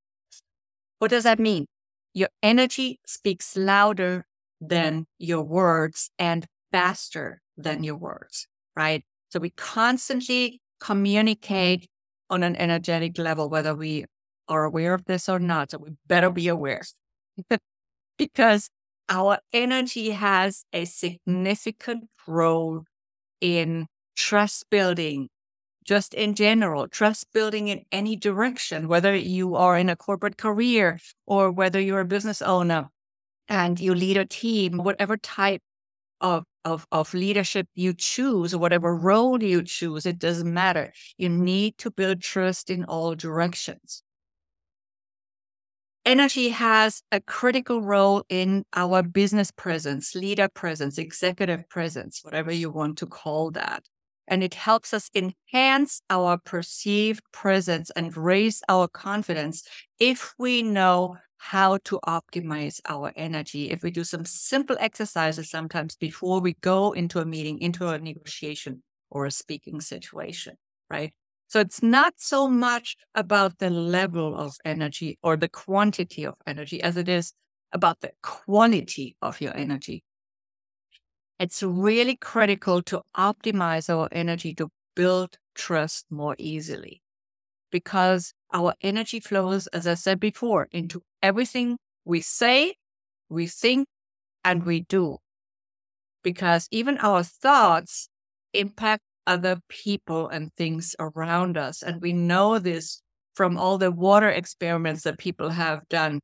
What 1.02 1.10
does 1.10 1.24
that 1.24 1.40
mean? 1.40 1.66
Your 2.14 2.30
energy 2.44 3.00
speaks 3.08 3.58
louder 3.58 4.24
than 4.60 5.08
your 5.18 5.42
words 5.42 6.12
and 6.20 6.46
faster 6.72 7.42
than 7.58 7.84
your 7.84 7.96
words, 7.96 8.46
right? 8.76 9.04
So 9.30 9.40
we 9.40 9.50
constantly 9.50 10.62
communicate 10.80 11.88
on 12.30 12.44
an 12.44 12.56
energetic 12.56 13.18
level, 13.18 13.50
whether 13.50 13.74
we 13.74 14.06
are 14.48 14.64
aware 14.64 14.94
of 14.94 15.06
this 15.06 15.28
or 15.28 15.40
not. 15.40 15.72
So 15.72 15.80
we 15.80 15.90
better 16.06 16.30
be 16.30 16.48
aware 16.48 16.84
because 18.20 18.70
our 19.10 19.40
energy 19.52 20.12
has 20.12 20.66
a 20.72 20.86
significant 20.86 22.10
role 22.28 22.84
in 23.42 23.88
trust 24.16 24.70
building, 24.70 25.30
just 25.84 26.14
in 26.14 26.36
general, 26.36 26.88
trust 26.88 27.32
building 27.34 27.68
in 27.68 27.84
any 27.92 28.16
direction, 28.16 28.88
whether 28.88 29.16
you 29.16 29.56
are 29.56 29.78
in 29.78 29.90
a 29.90 29.96
corporate 29.96 30.38
career 30.38 31.00
or 31.26 31.52
whether 31.52 31.80
you're 31.80 32.02
a 32.02 32.06
business 32.06 32.42
owner 32.42 32.90
and 33.48 33.80
you 33.80 33.94
lead 33.96 34.18
a 34.18 34.26
team, 34.26 34.78
whatever 34.78 35.18
type 35.18 35.62
of, 36.22 36.44
of, 36.66 36.86
of 36.92 37.14
leadership 37.14 37.68
you 37.74 37.94
choose 37.94 38.56
whatever 38.56 38.96
role 38.96 39.42
you 39.42 39.64
choose, 39.64 40.06
it 40.06 40.20
doesn't 40.20 40.54
matter. 40.54 40.94
You 41.18 41.30
need 41.30 41.78
to 41.80 41.92
build 41.92 42.22
trust 42.22 42.70
in 42.70 42.86
all 42.86 43.16
directions 43.16 44.04
energy 46.06 46.50
has 46.50 47.04
a 47.12 47.22
critical 47.22 47.82
role 47.82 48.24
in 48.30 48.66
our 48.74 49.04
business 49.04 49.52
presence, 49.52 50.16
leader 50.16 50.48
presence, 50.48 50.98
executive 50.98 51.68
presence, 51.70 52.22
whatever 52.24 52.52
you 52.52 52.70
want 52.70 52.98
to 53.00 53.06
call 53.06 53.52
that. 53.52 53.84
And 54.32 54.44
it 54.44 54.54
helps 54.56 54.94
us 54.94 55.12
enhance 55.14 56.02
our 56.10 56.38
perceived 56.38 57.22
presence 57.34 57.92
and 57.92 58.16
raise 58.16 58.64
our 58.70 58.88
confidence 58.88 59.62
if 60.00 60.34
we 60.40 60.64
know 60.64 61.18
how 61.38 61.80
to 61.84 62.00
optimize 62.08 62.80
our 62.88 63.12
energy. 63.16 63.72
If 63.72 63.84
we 63.84 63.92
do 63.92 64.06
some 64.06 64.24
simple 64.24 64.78
exercises 64.80 65.50
sometimes 65.50 65.98
before 65.98 66.40
we 66.40 66.54
go 66.62 66.94
into 66.94 67.20
a 67.20 67.26
meeting, 67.26 67.60
into 67.60 67.90
a 67.90 68.00
negotiation 68.00 68.82
or 69.10 69.26
a 69.26 69.32
speaking 69.32 69.82
situation, 69.82 70.56
right? 70.90 71.14
So 71.48 71.60
it's 71.60 71.84
not 71.84 72.14
so 72.16 72.48
much 72.48 72.96
about 73.14 73.58
the 73.58 73.70
level 73.70 74.38
of 74.38 74.56
energy 74.64 75.20
or 75.22 75.36
the 75.36 75.50
quantity 75.50 76.26
of 76.26 76.36
energy 76.48 76.82
as 76.82 76.96
it 76.96 77.10
is 77.10 77.34
about 77.74 78.00
the 78.00 78.12
quality 78.24 79.18
of 79.22 79.42
your 79.42 79.56
energy. 79.58 80.04
It's 81.42 81.64
really 81.64 82.16
critical 82.16 82.84
to 82.84 83.02
optimize 83.18 83.90
our 83.90 84.08
energy 84.12 84.54
to 84.54 84.70
build 84.96 85.40
trust 85.56 86.06
more 86.12 86.36
easily 86.38 87.02
because 87.72 88.36
our 88.54 88.76
energy 88.82 89.20
flows, 89.20 89.66
as 89.74 89.88
I 89.88 89.96
said 89.96 90.20
before, 90.20 90.68
into 90.72 91.02
everything 91.24 91.80
we 92.06 92.22
say, 92.22 92.76
we 93.28 93.48
think, 93.48 93.88
and 94.46 94.68
we 94.68 94.82
do. 94.82 95.18
Because 96.24 96.68
even 96.70 97.00
our 97.00 97.24
thoughts 97.24 98.08
impact 98.54 99.02
other 99.26 99.62
people 99.68 100.30
and 100.30 100.54
things 100.54 100.96
around 101.00 101.58
us. 101.58 101.82
And 101.82 102.04
we 102.04 102.14
know 102.14 102.60
this 102.60 103.02
from 103.34 103.58
all 103.58 103.80
the 103.80 103.90
water 103.90 104.30
experiments 104.30 105.02
that 105.06 105.18
people 105.18 105.50
have 105.50 105.90
done 105.90 106.20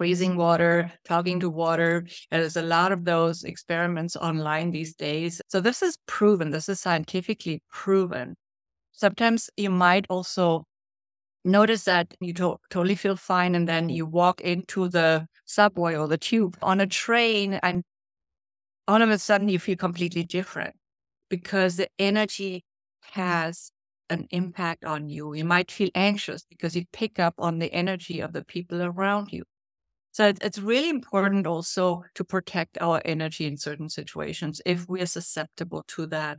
freezing 0.00 0.34
water, 0.34 0.90
talking 1.04 1.38
to 1.38 1.50
water. 1.50 2.06
There's 2.30 2.56
a 2.56 2.62
lot 2.62 2.90
of 2.90 3.04
those 3.04 3.44
experiments 3.44 4.16
online 4.16 4.70
these 4.70 4.94
days. 4.94 5.42
So 5.48 5.60
this 5.60 5.82
is 5.82 5.98
proven, 6.06 6.52
this 6.52 6.70
is 6.70 6.80
scientifically 6.80 7.62
proven. 7.70 8.34
Sometimes 8.92 9.50
you 9.58 9.68
might 9.68 10.06
also 10.08 10.64
notice 11.44 11.84
that 11.84 12.14
you 12.18 12.32
to- 12.32 12.56
totally 12.70 12.94
feel 12.94 13.14
fine 13.14 13.54
and 13.54 13.68
then 13.68 13.90
you 13.90 14.06
walk 14.06 14.40
into 14.40 14.88
the 14.88 15.26
subway 15.44 15.94
or 15.96 16.08
the 16.08 16.16
tube 16.16 16.56
on 16.62 16.80
a 16.80 16.86
train 16.86 17.60
and 17.62 17.82
all 18.88 19.02
of 19.02 19.10
a 19.10 19.18
sudden 19.18 19.50
you 19.50 19.58
feel 19.58 19.76
completely 19.76 20.24
different 20.24 20.76
because 21.28 21.76
the 21.76 21.88
energy 21.98 22.64
has 23.12 23.70
an 24.08 24.26
impact 24.30 24.82
on 24.82 25.10
you. 25.10 25.34
You 25.34 25.44
might 25.44 25.70
feel 25.70 25.90
anxious 25.94 26.46
because 26.48 26.74
you 26.74 26.86
pick 26.90 27.18
up 27.18 27.34
on 27.36 27.58
the 27.58 27.70
energy 27.70 28.20
of 28.20 28.32
the 28.32 28.42
people 28.42 28.80
around 28.80 29.30
you. 29.30 29.44
So 30.12 30.32
it's 30.40 30.58
really 30.58 30.88
important 30.88 31.46
also 31.46 32.04
to 32.14 32.24
protect 32.24 32.78
our 32.80 33.00
energy 33.04 33.46
in 33.46 33.56
certain 33.56 33.88
situations 33.88 34.60
if 34.66 34.88
we 34.88 35.00
are 35.00 35.06
susceptible 35.06 35.84
to 35.88 36.06
that. 36.06 36.38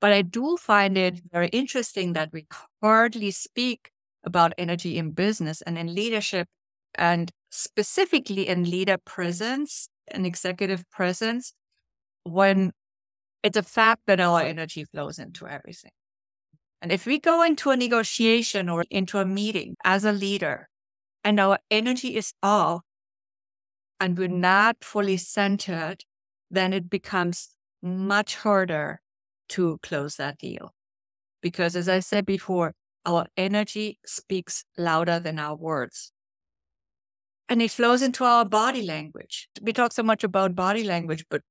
But 0.00 0.12
I 0.12 0.22
do 0.22 0.56
find 0.56 0.98
it 0.98 1.20
very 1.30 1.48
interesting 1.48 2.14
that 2.14 2.30
we 2.32 2.46
hardly 2.82 3.30
speak 3.30 3.90
about 4.24 4.52
energy 4.58 4.98
in 4.98 5.12
business 5.12 5.62
and 5.62 5.78
in 5.78 5.94
leadership, 5.94 6.48
and 6.96 7.30
specifically 7.50 8.48
in 8.48 8.68
leader 8.68 8.98
presence 8.98 9.88
and 10.08 10.26
executive 10.26 10.88
presence, 10.90 11.52
when 12.24 12.72
it's 13.42 13.56
a 13.56 13.62
fact 13.62 14.02
that 14.06 14.20
our 14.20 14.40
energy 14.42 14.84
flows 14.84 15.18
into 15.18 15.46
everything. 15.46 15.92
And 16.80 16.90
if 16.92 17.06
we 17.06 17.18
go 17.20 17.42
into 17.42 17.70
a 17.70 17.76
negotiation 17.76 18.68
or 18.68 18.84
into 18.90 19.18
a 19.18 19.24
meeting 19.24 19.76
as 19.84 20.04
a 20.04 20.12
leader 20.12 20.68
and 21.24 21.38
our 21.38 21.58
energy 21.70 22.16
is 22.16 22.32
off 22.42 22.82
and 24.02 24.18
we're 24.18 24.26
not 24.26 24.82
fully 24.82 25.16
centered, 25.16 26.04
then 26.50 26.72
it 26.72 26.90
becomes 26.90 27.50
much 27.80 28.34
harder 28.34 29.00
to 29.48 29.78
close 29.80 30.16
that 30.16 30.38
deal. 30.38 30.74
Because 31.40 31.76
as 31.76 31.88
I 31.88 32.00
said 32.00 32.26
before, 32.26 32.74
our 33.06 33.26
energy 33.36 34.00
speaks 34.04 34.64
louder 34.76 35.20
than 35.20 35.38
our 35.38 35.54
words. 35.54 36.10
And 37.48 37.62
it 37.62 37.70
flows 37.70 38.02
into 38.02 38.24
our 38.24 38.44
body 38.44 38.82
language. 38.82 39.48
We 39.60 39.72
talk 39.72 39.92
so 39.92 40.02
much 40.02 40.24
about 40.24 40.56
body 40.56 40.82
language, 40.82 41.24
but 41.30 41.42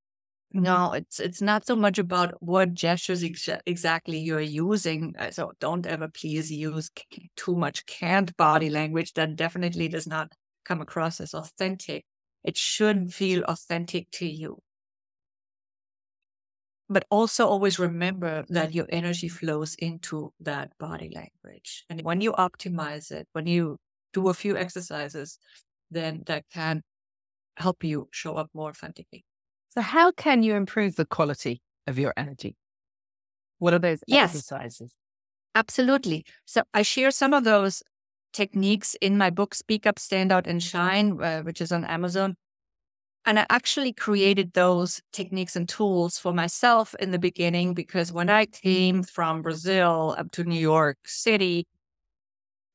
no, 0.51 0.91
it's 0.91 1.21
it's 1.21 1.41
not 1.41 1.65
so 1.65 1.77
much 1.77 1.99
about 1.99 2.33
what 2.43 2.73
gestures 2.73 3.23
ex- 3.23 3.61
exactly 3.65 4.19
you're 4.19 4.41
using. 4.41 5.15
Uh, 5.17 5.31
so 5.31 5.53
don't 5.61 5.85
ever 5.85 6.09
please 6.09 6.51
use 6.51 6.89
too 7.37 7.55
much 7.55 7.85
canned 7.85 8.35
body 8.35 8.69
language. 8.69 9.13
That 9.13 9.37
definitely 9.37 9.87
does 9.87 10.05
not 10.05 10.33
come 10.65 10.81
across 10.81 11.21
as 11.21 11.33
authentic. 11.33 12.03
It 12.43 12.57
should 12.57 13.13
feel 13.13 13.43
authentic 13.43 14.11
to 14.11 14.25
you 14.25 14.61
but 16.91 17.05
also 17.09 17.47
always 17.47 17.79
remember 17.79 18.43
that 18.49 18.75
your 18.75 18.85
energy 18.89 19.29
flows 19.29 19.75
into 19.75 20.33
that 20.41 20.77
body 20.77 21.09
language. 21.15 21.85
And 21.89 22.01
when 22.01 22.19
you 22.19 22.33
optimize 22.33 23.11
it, 23.11 23.29
when 23.31 23.47
you 23.47 23.77
do 24.11 24.27
a 24.27 24.33
few 24.33 24.57
exercises, 24.57 25.39
then 25.89 26.23
that 26.25 26.43
can 26.53 26.81
help 27.55 27.83
you 27.83 28.09
show 28.11 28.35
up 28.35 28.49
more 28.53 28.69
authentically. 28.69 29.23
So, 29.69 29.79
how 29.79 30.11
can 30.11 30.43
you 30.43 30.55
improve 30.55 30.97
the 30.97 31.05
quality 31.05 31.61
of 31.87 31.97
your 31.97 32.13
energy? 32.17 32.57
What 33.59 33.73
are 33.73 33.79
those 33.79 34.03
yes, 34.05 34.35
exercises? 34.35 34.93
Absolutely. 35.55 36.25
So, 36.43 36.63
I 36.73 36.81
share 36.81 37.11
some 37.11 37.33
of 37.33 37.45
those 37.45 37.83
techniques 38.33 38.95
in 39.01 39.17
my 39.17 39.29
book, 39.29 39.53
Speak 39.55 39.85
Up, 39.85 39.99
Stand 39.99 40.31
Out, 40.31 40.47
and 40.47 40.61
Shine, 40.61 41.21
uh, 41.21 41.41
which 41.41 41.61
is 41.61 41.71
on 41.71 41.85
Amazon. 41.85 42.35
And 43.25 43.37
I 43.37 43.45
actually 43.49 43.93
created 43.93 44.53
those 44.53 45.01
techniques 45.13 45.55
and 45.55 45.69
tools 45.69 46.17
for 46.17 46.33
myself 46.33 46.95
in 46.99 47.11
the 47.11 47.19
beginning 47.19 47.75
because 47.75 48.11
when 48.11 48.29
I 48.29 48.45
came 48.47 49.03
from 49.03 49.43
Brazil 49.43 50.15
up 50.17 50.31
to 50.31 50.43
New 50.43 50.59
York 50.59 50.97
City, 51.05 51.67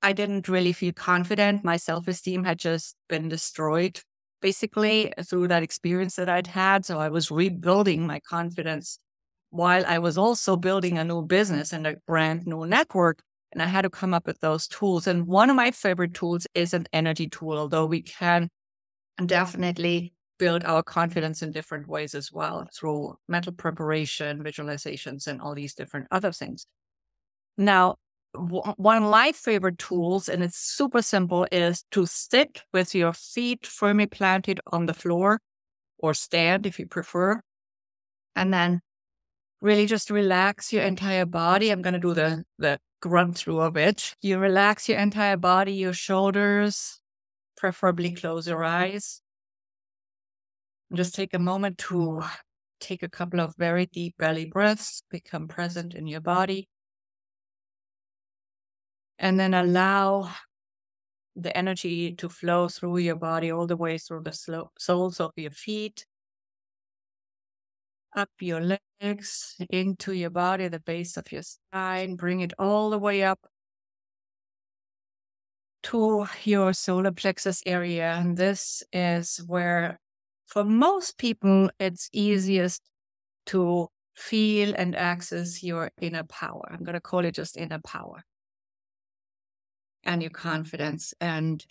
I 0.02 0.12
didn't 0.12 0.48
really 0.48 0.72
feel 0.72 0.92
confident. 0.92 1.64
My 1.64 1.76
self 1.76 2.06
esteem 2.06 2.44
had 2.44 2.58
just 2.58 2.94
been 3.08 3.28
destroyed 3.28 4.00
basically 4.40 5.12
through 5.28 5.48
that 5.48 5.64
experience 5.64 6.14
that 6.16 6.28
I'd 6.28 6.46
had. 6.46 6.84
So 6.84 7.00
I 7.00 7.08
was 7.08 7.30
rebuilding 7.30 8.06
my 8.06 8.20
confidence 8.20 9.00
while 9.50 9.84
I 9.86 9.98
was 9.98 10.16
also 10.18 10.56
building 10.56 10.98
a 10.98 11.04
new 11.04 11.22
business 11.22 11.72
and 11.72 11.86
a 11.86 11.96
brand 12.06 12.46
new 12.46 12.66
network. 12.66 13.20
And 13.52 13.62
I 13.62 13.66
had 13.66 13.82
to 13.82 13.90
come 13.90 14.12
up 14.12 14.26
with 14.26 14.40
those 14.40 14.66
tools. 14.66 15.06
And 15.06 15.26
one 15.26 15.50
of 15.50 15.56
my 15.56 15.70
favorite 15.70 16.14
tools 16.14 16.46
is 16.54 16.74
an 16.74 16.86
energy 16.92 17.28
tool, 17.28 17.58
although 17.58 17.86
we 17.86 18.02
can 18.02 18.48
definitely 19.24 20.12
build 20.38 20.64
our 20.64 20.82
confidence 20.82 21.42
in 21.42 21.52
different 21.52 21.88
ways 21.88 22.14
as 22.14 22.30
well 22.30 22.68
through 22.74 23.16
mental 23.28 23.52
preparation, 23.52 24.42
visualizations, 24.42 25.26
and 25.26 25.40
all 25.40 25.54
these 25.54 25.74
different 25.74 26.06
other 26.10 26.32
things. 26.32 26.66
Now, 27.56 27.96
one 28.34 29.02
of 29.02 29.10
my 29.10 29.32
favorite 29.32 29.78
tools, 29.78 30.28
and 30.28 30.42
it's 30.42 30.58
super 30.58 31.00
simple, 31.00 31.46
is 31.50 31.84
to 31.92 32.04
sit 32.04 32.62
with 32.72 32.94
your 32.94 33.14
feet 33.14 33.66
firmly 33.66 34.06
planted 34.06 34.60
on 34.72 34.84
the 34.86 34.92
floor 34.92 35.40
or 35.98 36.12
stand 36.12 36.66
if 36.66 36.78
you 36.78 36.86
prefer. 36.86 37.40
And 38.34 38.52
then 38.52 38.82
really 39.62 39.86
just 39.86 40.10
relax 40.10 40.72
your 40.72 40.82
entire 40.82 41.24
body. 41.24 41.70
I'm 41.70 41.80
going 41.80 41.94
to 41.94 42.00
do 42.00 42.12
the, 42.12 42.44
the 42.58 42.78
grunt 43.00 43.36
through 43.36 43.60
of 43.60 43.76
it. 43.76 44.14
You 44.20 44.38
relax 44.38 44.88
your 44.88 44.98
entire 44.98 45.36
body, 45.36 45.74
your 45.74 45.92
shoulders, 45.92 47.00
preferably 47.56 48.12
close 48.12 48.46
your 48.46 48.64
eyes. 48.64 49.20
And 50.90 50.96
Just 50.96 51.14
take 51.14 51.34
a 51.34 51.38
moment 51.38 51.78
to 51.78 52.22
take 52.80 53.02
a 53.02 53.08
couple 53.08 53.40
of 53.40 53.54
very 53.56 53.86
deep 53.86 54.16
belly 54.18 54.44
breaths, 54.44 55.02
become 55.10 55.48
present 55.48 55.94
in 55.94 56.06
your 56.06 56.20
body. 56.20 56.68
And 59.18 59.40
then 59.40 59.54
allow 59.54 60.30
the 61.34 61.56
energy 61.56 62.12
to 62.14 62.28
flow 62.28 62.68
through 62.68 62.98
your 62.98 63.16
body 63.16 63.50
all 63.50 63.66
the 63.66 63.76
way 63.76 63.98
through 63.98 64.22
the 64.22 64.68
soles 64.78 65.20
of 65.20 65.32
your 65.36 65.50
feet, 65.50 66.06
up 68.16 68.30
your 68.40 68.60
legs, 68.60 69.56
into 69.70 70.12
your 70.12 70.30
body, 70.30 70.68
the 70.68 70.80
base 70.80 71.16
of 71.16 71.30
your 71.30 71.42
spine. 71.42 72.16
Bring 72.16 72.40
it 72.40 72.52
all 72.58 72.90
the 72.90 72.98
way 72.98 73.22
up 73.22 73.40
to 75.84 76.26
your 76.42 76.72
solar 76.72 77.12
plexus 77.12 77.62
area. 77.66 78.14
And 78.14 78.36
this 78.36 78.82
is 78.92 79.40
where 79.46 80.00
for 80.46 80.64
most 80.64 81.18
people, 81.18 81.70
it's 81.78 82.08
easiest 82.12 82.82
to 83.46 83.88
feel 84.14 84.74
and 84.76 84.96
access 84.96 85.62
your 85.62 85.90
inner 86.00 86.24
power. 86.24 86.62
I'm 86.70 86.82
going 86.82 86.94
to 86.94 87.00
call 87.00 87.24
it 87.24 87.34
just 87.34 87.56
inner 87.56 87.80
power 87.80 88.24
and 90.04 90.22
your 90.22 90.30
confidence 90.30 91.12
and 91.20 91.64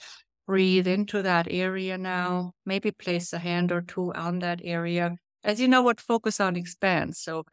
breathe 0.46 0.88
into 0.88 1.24
that 1.24 1.48
area 1.50 1.98
now. 1.98 2.54
Maybe 2.66 2.92
place 2.92 3.34
a 3.34 3.40
hand 3.40 3.72
or 3.72 3.82
two 3.82 4.14
on 4.14 4.40
that 4.40 4.62
area. 4.64 5.16
As 5.46 5.62
you 5.62 5.68
know, 5.68 5.84
what 5.84 6.02
focus 6.02 6.42
on 6.42 6.56
expands. 6.56 7.20
So 7.20 7.46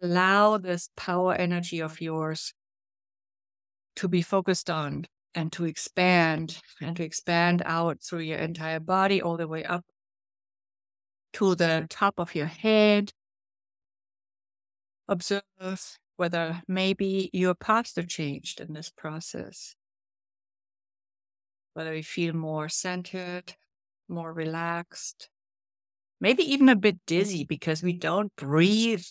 allow 0.00 0.58
this 0.58 0.88
power 0.96 1.34
energy 1.34 1.80
of 1.82 2.00
yours 2.00 2.54
to 3.96 4.08
be 4.08 4.22
focused 4.22 4.70
on 4.70 5.06
and 5.34 5.52
to 5.52 5.64
expand 5.64 6.62
and 6.80 6.96
to 6.96 7.02
expand 7.02 7.62
out 7.66 8.00
through 8.00 8.20
your 8.20 8.38
entire 8.38 8.78
body 8.80 9.20
all 9.20 9.36
the 9.36 9.48
way 9.48 9.64
up 9.64 9.84
to 11.32 11.56
the 11.56 11.86
top 11.90 12.20
of 12.20 12.36
your 12.36 12.46
head. 12.46 13.12
Observe 15.08 15.42
whether 16.16 16.62
maybe 16.68 17.28
your 17.32 17.54
posture 17.54 18.04
changed 18.04 18.60
in 18.60 18.72
this 18.72 18.88
process. 18.88 19.74
whether 21.74 21.94
you 21.94 22.02
feel 22.02 22.34
more 22.34 22.68
centered, 22.68 23.54
more 24.08 24.32
relaxed, 24.32 25.28
maybe 26.22 26.44
even 26.44 26.68
a 26.68 26.76
bit 26.76 26.98
dizzy 27.06 27.40
mm-hmm. 27.40 27.48
because 27.48 27.82
we 27.82 27.92
don't 27.92 28.34
breathe 28.36 29.04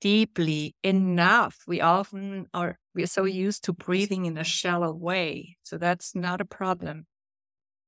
deeply 0.00 0.74
enough. 0.82 1.58
We 1.66 1.80
often 1.80 2.46
are 2.54 2.78
we're 2.94 3.06
so 3.06 3.24
used 3.24 3.64
to 3.64 3.72
breathing 3.72 4.26
in 4.26 4.38
a 4.38 4.44
shallow 4.44 4.94
way. 4.94 5.56
So 5.62 5.76
that's 5.76 6.14
not 6.14 6.40
a 6.40 6.46
problem. 6.46 7.06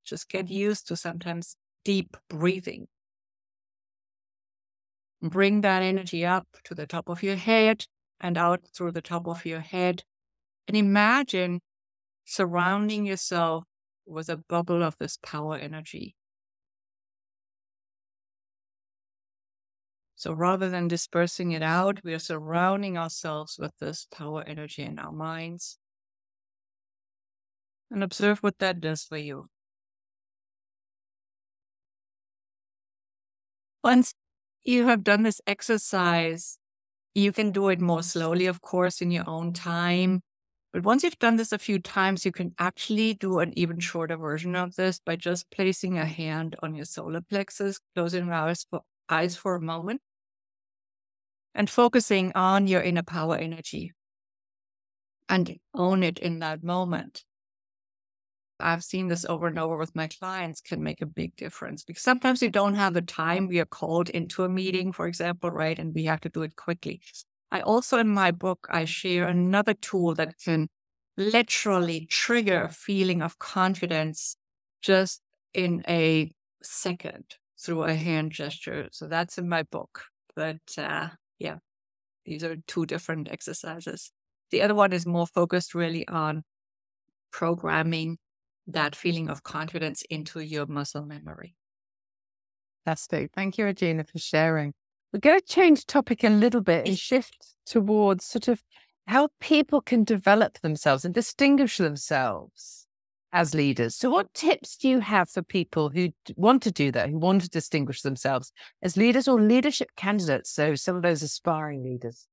Just 0.05 0.29
get 0.29 0.51
used 0.51 0.89
to 0.89 0.97
sometimes 0.97 1.57
deep 1.85 2.17
breathing. 2.29 2.89
Bring 5.23 5.63
that 5.63 5.83
energy 5.83 6.27
up 6.27 6.47
to 6.65 6.75
the 6.75 6.87
top 6.87 7.09
of 7.09 7.23
your 7.23 7.37
head 7.37 7.87
and 8.21 8.37
out 8.37 8.63
through 8.77 8.93
the 8.93 9.03
top 9.03 9.27
of 9.27 9.47
your 9.47 9.61
head. 9.61 10.03
And 10.67 10.77
imagine 10.77 11.61
surrounding 12.25 13.07
yourself 13.07 13.65
with 14.07 14.29
a 14.29 14.37
bubble 14.37 14.83
of 14.83 14.97
this 14.99 15.17
power 15.23 15.57
energy. 15.57 16.17
So 20.25 20.33
rather 20.33 20.71
than 20.71 20.89
dispersing 20.89 21.53
it 21.53 21.61
out, 21.63 22.03
we 22.03 22.15
are 22.15 22.19
surrounding 22.19 22.97
ourselves 22.97 23.59
with 23.59 23.73
this 23.79 24.07
power 24.11 24.43
energy 24.47 24.83
in 24.83 24.99
our 24.99 25.13
minds. 25.13 25.77
And 27.91 28.03
observe 28.03 28.39
what 28.39 28.59
that 28.59 28.81
does 28.81 29.05
for 29.05 29.19
you. 29.19 29.49
Once 33.83 34.15
you 34.65 34.87
have 34.87 35.05
done 35.05 35.25
this 35.25 35.43
exercise, 35.47 36.57
you 37.15 37.31
can 37.31 37.51
do 37.51 37.69
it 37.69 37.83
more 37.83 38.03
slowly, 38.03 38.47
of 38.47 38.63
course, 38.63 39.03
in 39.03 39.11
your 39.11 39.29
own 39.29 39.53
time. 39.53 40.23
But 40.73 40.85
once 40.85 41.05
you've 41.05 41.19
done 41.19 41.37
this 41.37 41.53
a 41.53 41.59
few 41.59 41.79
times, 41.79 42.25
you 42.25 42.33
can 42.33 42.55
actually 42.59 43.13
do 43.13 43.41
an 43.41 43.53
even 43.59 43.79
shorter 43.79 44.17
version 44.17 44.57
of 44.57 44.75
this 44.77 44.99
by 45.01 45.17
just 45.17 45.51
placing 45.51 45.99
a 45.99 46.07
hand 46.07 46.57
on 46.63 46.75
your 46.75 46.87
solar 46.87 47.21
plexus, 47.21 47.79
closing 47.95 48.25
your 48.25 48.35
eyes 48.35 48.65
for, 48.71 48.81
eyes 49.11 49.37
for 49.37 49.57
a 49.57 49.61
moment, 49.61 50.01
and 51.55 51.71
focusing 51.71 52.33
on 52.35 52.67
your 52.67 52.83
inner 52.83 53.03
power 53.03 53.37
energy 53.37 53.93
and 55.29 55.59
own 55.75 56.03
it 56.03 56.19
in 56.19 56.41
that 56.41 56.63
moment. 56.63 57.25
I've 58.61 58.85
seen 58.85 59.09
this 59.09 59.25
over 59.25 59.47
and 59.47 59.59
over 59.59 59.77
with 59.77 59.95
my 59.97 60.07
clients 60.07 60.61
can 60.61 60.83
make 60.83 61.03
a 61.03 61.07
big 61.07 61.35
difference 61.37 61.83
because 61.83 62.03
sometimes 62.03 62.41
we 62.41 62.49
don't 62.49 62.75
have 62.75 62.95
the 62.95 63.03
time. 63.03 63.49
We 63.49 63.59
are 63.59 63.65
called 63.65 64.11
into 64.11 64.45
a 64.45 64.49
meeting, 64.49 64.93
for 64.93 65.07
example, 65.07 65.51
right? 65.51 65.79
And 65.79 65.95
we 65.95 66.05
have 66.05 66.21
to 66.21 66.29
do 66.29 66.43
it 66.43 66.57
quickly. 66.57 67.01
I 67.51 67.61
also, 67.61 67.99
in 67.99 68.09
my 68.09 68.31
book, 68.31 68.67
I 68.71 68.85
share 68.85 69.29
another 69.29 69.75
tool 69.75 70.15
that 70.15 70.35
can 70.43 70.69
literally 71.17 72.07
trigger 72.07 72.63
a 72.63 72.69
feeling 72.69 73.23
of 73.23 73.39
confidence 73.39 74.37
just 74.83 75.21
in 75.53 75.85
a 75.89 76.33
second 76.63 77.25
through 77.61 77.85
a 77.85 77.95
hand 77.95 78.33
gesture. 78.33 78.89
So 78.93 79.09
that's 79.09 79.39
in 79.39 79.49
my 79.49 79.63
book. 79.65 80.05
But 80.35 80.63
uh, 80.79 81.09
yeah, 81.39 81.59
these 82.25 82.45
are 82.45 82.57
two 82.67 82.87
different 82.87 83.29
exercises. 83.31 84.11
The 84.51 84.63
other 84.63 84.75
one 84.75 84.93
is 84.93 85.07
more 85.07 85.27
focused 85.27 85.75
really 85.75 86.07
on 86.09 86.45
programming 87.33 88.19
that 88.67 88.97
feeling 88.97 89.29
of 89.29 89.43
confidence 89.43 90.03
into 90.09 90.41
your 90.41 90.67
muscle 90.67 91.05
memory. 91.05 91.57
That's 92.87 93.07
it. 93.13 93.31
Thank 93.35 93.59
you, 93.59 93.65
Regina, 93.65 94.05
for 94.05 94.19
sharing. 94.19 94.75
We're 95.13 95.21
going 95.21 95.41
to 95.41 95.47
change 95.47 95.87
topic 95.87 96.25
a 96.25 96.29
little 96.29 96.61
bit 96.61 96.87
and 96.89 96.99
shift 96.99 97.55
towards 97.67 98.25
sort 98.25 98.49
of 98.49 98.63
how 99.07 99.29
people 99.41 99.81
can 99.81 100.05
develop 100.05 100.61
themselves 100.61 101.05
and 101.05 101.15
distinguish 101.15 101.77
themselves 101.77 102.84
as 103.35 103.53
leaders. 103.53 103.97
So, 103.97 104.09
what 104.09 104.33
tips 104.33 104.77
do 104.77 104.89
you 104.89 105.01
have 105.01 105.29
for 105.29 105.43
people 105.43 105.91
who 105.91 106.11
want 106.37 106.63
to 106.63 106.71
do 106.71 106.91
that, 106.93 107.11
who 107.11 107.19
want 107.19 107.43
to 107.43 107.49
distinguish 107.51 108.01
themselves 108.01 108.53
as 108.81 108.97
leaders 108.97 109.29
or 109.29 109.41
leadership 109.41 109.91
candidates? 109.97 110.51
So, 110.51 110.77
some 110.77 110.97
of 110.97 111.03
those 111.03 111.23
aspiring 111.23 111.83
leaders. 111.83 112.27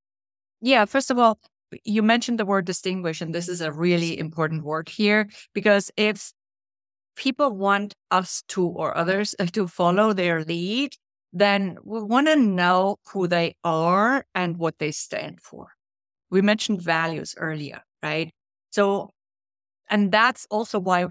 Yeah, 0.61 0.85
first 0.85 1.09
of 1.09 1.17
all, 1.17 1.39
you 1.83 2.03
mentioned 2.03 2.39
the 2.39 2.45
word 2.45 2.65
distinguish, 2.65 3.19
and 3.19 3.33
this 3.33 3.49
is 3.49 3.61
a 3.61 3.71
really 3.71 4.17
important 4.17 4.63
word 4.63 4.87
here 4.87 5.27
because 5.53 5.89
if 5.97 6.31
people 7.15 7.51
want 7.51 7.95
us 8.11 8.43
to 8.49 8.65
or 8.65 8.95
others 8.95 9.33
uh, 9.39 9.47
to 9.47 9.67
follow 9.67 10.13
their 10.13 10.43
lead, 10.43 10.93
then 11.33 11.77
we 11.83 12.03
want 12.03 12.27
to 12.27 12.35
know 12.35 12.97
who 13.11 13.27
they 13.27 13.55
are 13.63 14.23
and 14.35 14.57
what 14.57 14.77
they 14.77 14.91
stand 14.91 15.39
for. 15.41 15.69
We 16.29 16.41
mentioned 16.41 16.81
values 16.81 17.33
earlier, 17.37 17.81
right? 18.03 18.31
So, 18.69 19.09
and 19.91 20.11
that's 20.11 20.47
also 20.49 20.79
why 20.79 21.07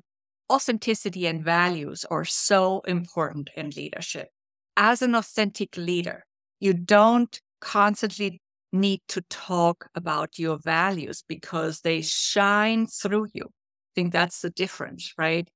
authenticity 0.50 1.26
and 1.26 1.44
values 1.44 2.04
are 2.10 2.24
so 2.24 2.80
important 2.80 3.50
in 3.56 3.70
leadership. 3.70 4.28
As 4.76 5.02
an 5.02 5.14
authentic 5.14 5.76
leader, 5.76 6.24
you 6.58 6.74
don't 6.74 7.40
constantly 7.60 8.40
need 8.72 9.02
to 9.08 9.20
talk 9.30 9.88
about 9.94 10.38
your 10.38 10.58
values 10.58 11.22
because 11.28 11.82
they 11.82 12.02
shine 12.02 12.86
through 12.88 13.28
you. 13.34 13.44
I 13.46 13.92
think 13.94 14.12
that's 14.12 14.40
the 14.42 14.50
difference, 14.50 15.12
right? 15.18 15.48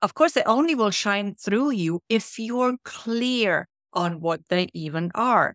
Of 0.00 0.14
course, 0.14 0.32
they 0.32 0.44
only 0.44 0.74
will 0.74 0.90
shine 0.92 1.34
through 1.34 1.70
you 1.72 2.00
if 2.08 2.38
you're 2.38 2.76
clear 2.84 3.68
on 3.92 4.20
what 4.20 4.40
they 4.48 4.68
even 4.72 5.10
are. 5.14 5.54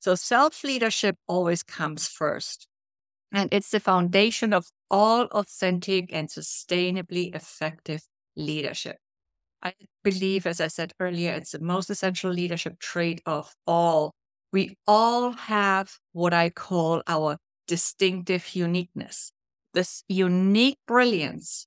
So 0.00 0.14
self 0.16 0.64
leadership 0.64 1.16
always 1.28 1.62
comes 1.62 2.08
first. 2.08 2.66
And 3.32 3.48
it's 3.52 3.70
the 3.70 3.80
foundation 3.80 4.52
of 4.52 4.66
all 4.90 5.24
authentic 5.26 6.12
and 6.12 6.28
sustainably 6.28 7.34
effective 7.34 8.02
leadership. 8.36 8.98
I 9.62 9.74
believe, 10.02 10.46
as 10.46 10.60
I 10.60 10.68
said 10.68 10.92
earlier, 11.00 11.32
it's 11.32 11.52
the 11.52 11.60
most 11.60 11.90
essential 11.90 12.30
leadership 12.30 12.78
trait 12.78 13.20
of 13.26 13.54
all 13.66 14.14
we 14.52 14.76
all 14.86 15.32
have 15.32 15.98
what 16.12 16.32
I 16.32 16.48
call 16.50 17.02
our 17.08 17.38
distinctive 17.66 18.54
uniqueness, 18.54 19.32
this 19.72 20.04
unique 20.08 20.78
brilliance, 20.86 21.66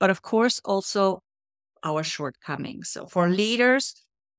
but 0.00 0.10
of 0.10 0.22
course 0.22 0.60
also 0.64 1.22
our 1.84 2.02
shortcomings. 2.02 2.90
So 2.90 3.06
for 3.06 3.28
leaders, 3.28 3.94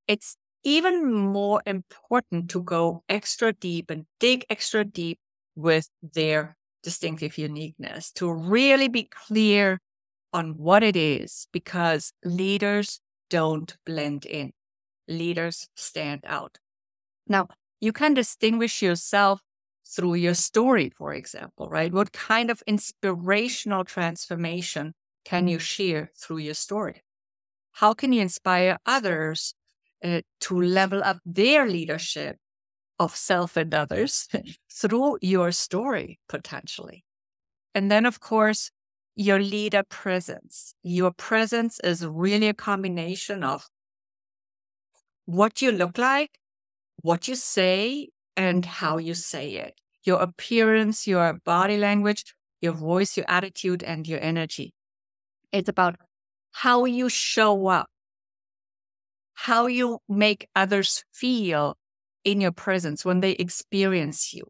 it's 0.08 0.36
even 0.64 1.12
more 1.14 1.62
important 1.66 2.50
to 2.52 2.62
go 2.64 3.04
extra 3.10 3.54
deep 3.54 3.90
and 3.90 4.06
dig 4.20 4.46
extra 4.50 4.84
deep 4.86 5.20
with 5.56 5.90
their 6.04 6.58
distinctive 6.84 7.38
uniqueness, 7.38 8.12
to 8.14 8.32
really 8.32 8.88
be 8.88 9.04
clear 9.04 9.80
on 10.34 10.58
what 10.58 10.84
it 10.84 10.96
is, 10.96 11.48
because 11.52 12.14
leaders 12.24 13.02
don't 13.30 13.76
blend 13.86 14.26
in. 14.26 14.52
Leaders 15.08 15.68
stand 15.76 16.22
out. 16.26 16.60
Now, 17.28 17.48
you 17.80 17.92
can 17.92 18.14
distinguish 18.14 18.82
yourself 18.82 19.42
through 19.88 20.16
your 20.16 20.36
story, 20.36 20.92
for 20.96 21.14
example, 21.14 21.68
right? 21.70 21.92
What 21.92 22.12
kind 22.12 22.52
of 22.52 22.62
inspirational 22.68 23.84
transformation 23.86 24.94
can 25.26 25.48
you 25.48 25.60
share 25.60 26.12
through 26.16 26.40
your 26.40 26.54
story? 26.54 27.04
How 27.72 27.94
can 27.94 28.14
you 28.14 28.22
inspire 28.22 28.78
others 28.86 29.56
uh, 30.04 30.22
to 30.42 30.62
level 30.62 31.04
up 31.04 31.18
their 31.26 31.68
leadership 31.68 32.38
of 33.00 33.16
self 33.16 33.58
and 33.58 33.74
others 33.74 34.28
through 34.72 35.18
your 35.22 35.52
story, 35.52 36.20
potentially? 36.28 37.04
And 37.74 37.90
then, 37.92 38.06
of 38.06 38.20
course, 38.20 38.72
your 39.16 39.40
leader 39.40 39.84
presence. 39.90 40.74
Your 40.84 41.12
presence 41.12 41.80
is 41.84 42.06
really 42.06 42.48
a 42.48 42.54
combination 42.54 43.44
of 43.44 43.68
what 45.26 45.62
you 45.62 45.72
look 45.72 45.98
like 45.98 46.40
what 47.02 47.28
you 47.28 47.36
say 47.36 48.10
and 48.36 48.66
how 48.66 48.98
you 48.98 49.14
say 49.14 49.52
it, 49.52 49.80
your 50.04 50.22
appearance, 50.22 51.08
your 51.08 51.40
body 51.46 51.78
language, 51.78 52.34
your 52.62 52.74
voice, 52.74 53.16
your 53.16 53.26
attitude, 53.30 53.84
and 53.84 54.08
your 54.08 54.20
energy. 54.22 54.74
It's 55.52 55.70
about 55.70 55.96
how 56.52 56.86
you 56.86 57.10
show 57.10 57.68
up, 57.68 57.88
how 59.34 59.68
you 59.68 60.00
make 60.08 60.48
others 60.56 61.04
feel 61.14 61.78
in 62.24 62.42
your 62.42 62.52
presence 62.52 63.06
when 63.06 63.20
they 63.22 63.32
experience 63.32 64.34
you. 64.34 64.44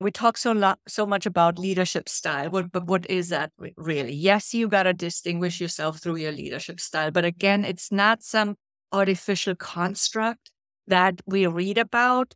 We 0.00 0.12
talk 0.12 0.36
so 0.36 0.74
so 0.86 1.06
much 1.06 1.26
about 1.26 1.58
leadership 1.58 2.08
style, 2.08 2.50
but, 2.50 2.70
but 2.70 2.86
what 2.86 3.08
is 3.10 3.30
that 3.30 3.50
really? 3.76 4.12
Yes, 4.12 4.54
you 4.54 4.68
got 4.68 4.84
to 4.84 4.92
distinguish 4.92 5.60
yourself 5.60 5.98
through 5.98 6.16
your 6.16 6.30
leadership 6.30 6.78
style, 6.78 7.10
but 7.10 7.24
again, 7.24 7.64
it's 7.64 7.90
not 7.90 8.22
some 8.22 8.54
artificial 8.92 9.56
construct 9.56 10.52
that 10.86 11.20
we 11.26 11.46
read 11.48 11.78
about, 11.78 12.34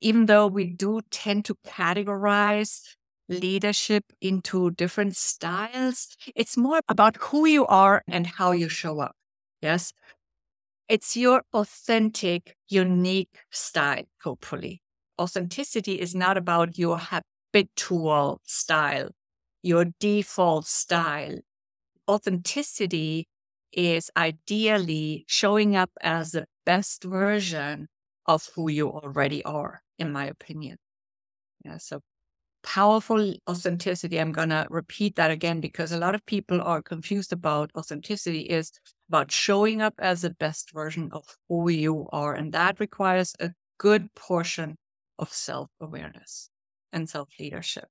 even 0.00 0.26
though 0.26 0.48
we 0.48 0.64
do 0.72 1.00
tend 1.10 1.44
to 1.46 1.54
categorize 1.66 2.82
leadership 3.28 4.04
into 4.20 4.70
different 4.72 5.16
styles, 5.16 6.16
it's 6.34 6.56
more 6.56 6.80
about 6.88 7.16
who 7.20 7.46
you 7.46 7.66
are 7.66 8.02
and 8.08 8.26
how 8.26 8.52
you 8.52 8.68
show 8.68 9.00
up. 9.00 9.14
Yes. 9.62 9.92
It's 10.88 11.16
your 11.16 11.42
authentic, 11.52 12.56
unique 12.68 13.44
style, 13.50 14.04
hopefully. 14.22 14.82
Authenticity 15.20 16.00
is 16.00 16.14
not 16.14 16.36
about 16.36 16.76
your 16.78 16.98
habitual 16.98 18.40
style, 18.44 19.10
your 19.62 19.86
default 20.00 20.66
style. 20.66 21.38
Authenticity 22.08 23.28
is 23.72 24.10
ideally 24.16 25.24
showing 25.28 25.76
up 25.76 25.90
as 26.02 26.32
the 26.32 26.46
best 26.66 27.04
version 27.04 27.88
of 28.26 28.48
who 28.56 28.70
you 28.70 28.90
already 28.90 29.44
are, 29.44 29.82
in 29.98 30.12
my 30.12 30.26
opinion. 30.26 30.78
Yeah, 31.64 31.78
so 31.78 32.00
powerful 32.62 33.34
authenticity. 33.48 34.20
I'm 34.20 34.32
going 34.32 34.50
to 34.50 34.66
repeat 34.70 35.16
that 35.16 35.30
again 35.30 35.60
because 35.60 35.92
a 35.92 35.98
lot 35.98 36.14
of 36.14 36.26
people 36.26 36.60
are 36.62 36.82
confused 36.82 37.32
about 37.32 37.70
authenticity 37.76 38.42
is 38.42 38.72
about 39.08 39.30
showing 39.30 39.80
up 39.80 39.94
as 39.98 40.22
the 40.22 40.30
best 40.30 40.72
version 40.72 41.10
of 41.12 41.24
who 41.48 41.70
you 41.70 42.08
are. 42.12 42.34
And 42.34 42.52
that 42.52 42.80
requires 42.80 43.34
a 43.40 43.52
good 43.78 44.14
portion 44.14 44.76
of 45.18 45.32
self 45.32 45.70
awareness 45.80 46.50
and 46.92 47.08
self 47.08 47.28
leadership. 47.38 47.88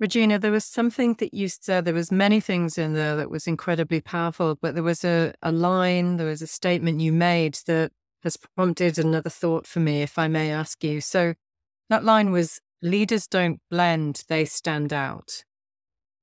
Regina, 0.00 0.38
there 0.38 0.52
was 0.52 0.64
something 0.64 1.14
that 1.14 1.34
you 1.34 1.48
said. 1.48 1.84
There 1.84 1.94
was 1.94 2.12
many 2.12 2.38
things 2.38 2.78
in 2.78 2.94
there 2.94 3.16
that 3.16 3.30
was 3.30 3.48
incredibly 3.48 4.00
powerful, 4.00 4.56
but 4.60 4.74
there 4.74 4.84
was 4.84 5.04
a, 5.04 5.34
a 5.42 5.50
line, 5.50 6.18
there 6.18 6.26
was 6.26 6.40
a 6.40 6.46
statement 6.46 7.00
you 7.00 7.12
made 7.12 7.58
that 7.66 7.90
has 8.22 8.36
prompted 8.36 8.98
another 8.98 9.30
thought 9.30 9.66
for 9.66 9.80
me, 9.80 10.02
if 10.02 10.16
I 10.16 10.28
may 10.28 10.52
ask 10.52 10.84
you. 10.84 11.00
So 11.00 11.34
that 11.88 12.04
line 12.04 12.30
was 12.30 12.60
leaders 12.80 13.26
don't 13.26 13.60
blend, 13.70 14.22
they 14.28 14.44
stand 14.44 14.92
out. 14.92 15.42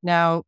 Now, 0.02 0.44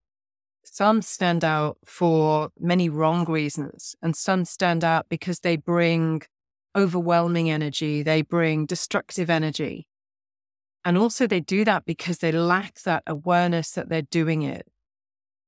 some 0.74 1.02
stand 1.02 1.44
out 1.44 1.78
for 1.86 2.50
many 2.60 2.90
wrong 2.90 3.26
reasons, 3.26 3.96
and 4.02 4.16
some 4.16 4.46
stand 4.46 4.84
out 4.84 5.08
because 5.10 5.40
they 5.40 5.56
bring 5.56 6.22
overwhelming 6.76 7.50
energy, 7.50 8.04
they 8.04 8.22
bring 8.22 8.66
destructive 8.66 9.30
energy. 9.30 9.88
And 10.86 10.98
also, 10.98 11.28
they 11.28 11.40
do 11.40 11.66
that 11.66 11.86
because 11.86 12.20
they 12.20 12.32
lack 12.32 12.82
that 12.82 13.04
awareness 13.08 13.72
that 13.72 13.90
they're 13.90 14.04
doing 14.04 14.44
it. 14.44 14.68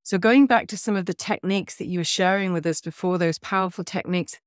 So, 0.04 0.18
going 0.18 0.48
back 0.48 0.68
to 0.70 0.78
some 0.78 0.96
of 0.96 1.06
the 1.06 1.14
techniques 1.14 1.76
that 1.76 1.88
you 1.88 2.00
were 2.00 2.04
sharing 2.04 2.52
with 2.52 2.66
us 2.66 2.82
before, 2.82 3.18
those 3.18 3.40
powerful 3.40 3.84
techniques, 3.84 4.40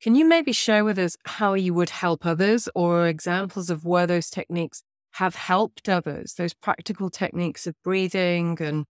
can 0.00 0.14
you 0.14 0.24
maybe 0.24 0.52
share 0.52 0.84
with 0.84 0.98
us 0.98 1.16
how 1.24 1.54
you 1.54 1.74
would 1.74 1.90
help 1.90 2.24
others 2.24 2.68
or 2.74 3.08
examples 3.08 3.68
of 3.68 3.84
where 3.84 4.06
those 4.06 4.30
techniques 4.30 4.82
have 5.12 5.34
helped 5.34 5.88
others, 5.88 6.34
those 6.34 6.54
practical 6.54 7.10
techniques 7.10 7.66
of 7.66 7.74
breathing 7.82 8.56
and 8.60 8.84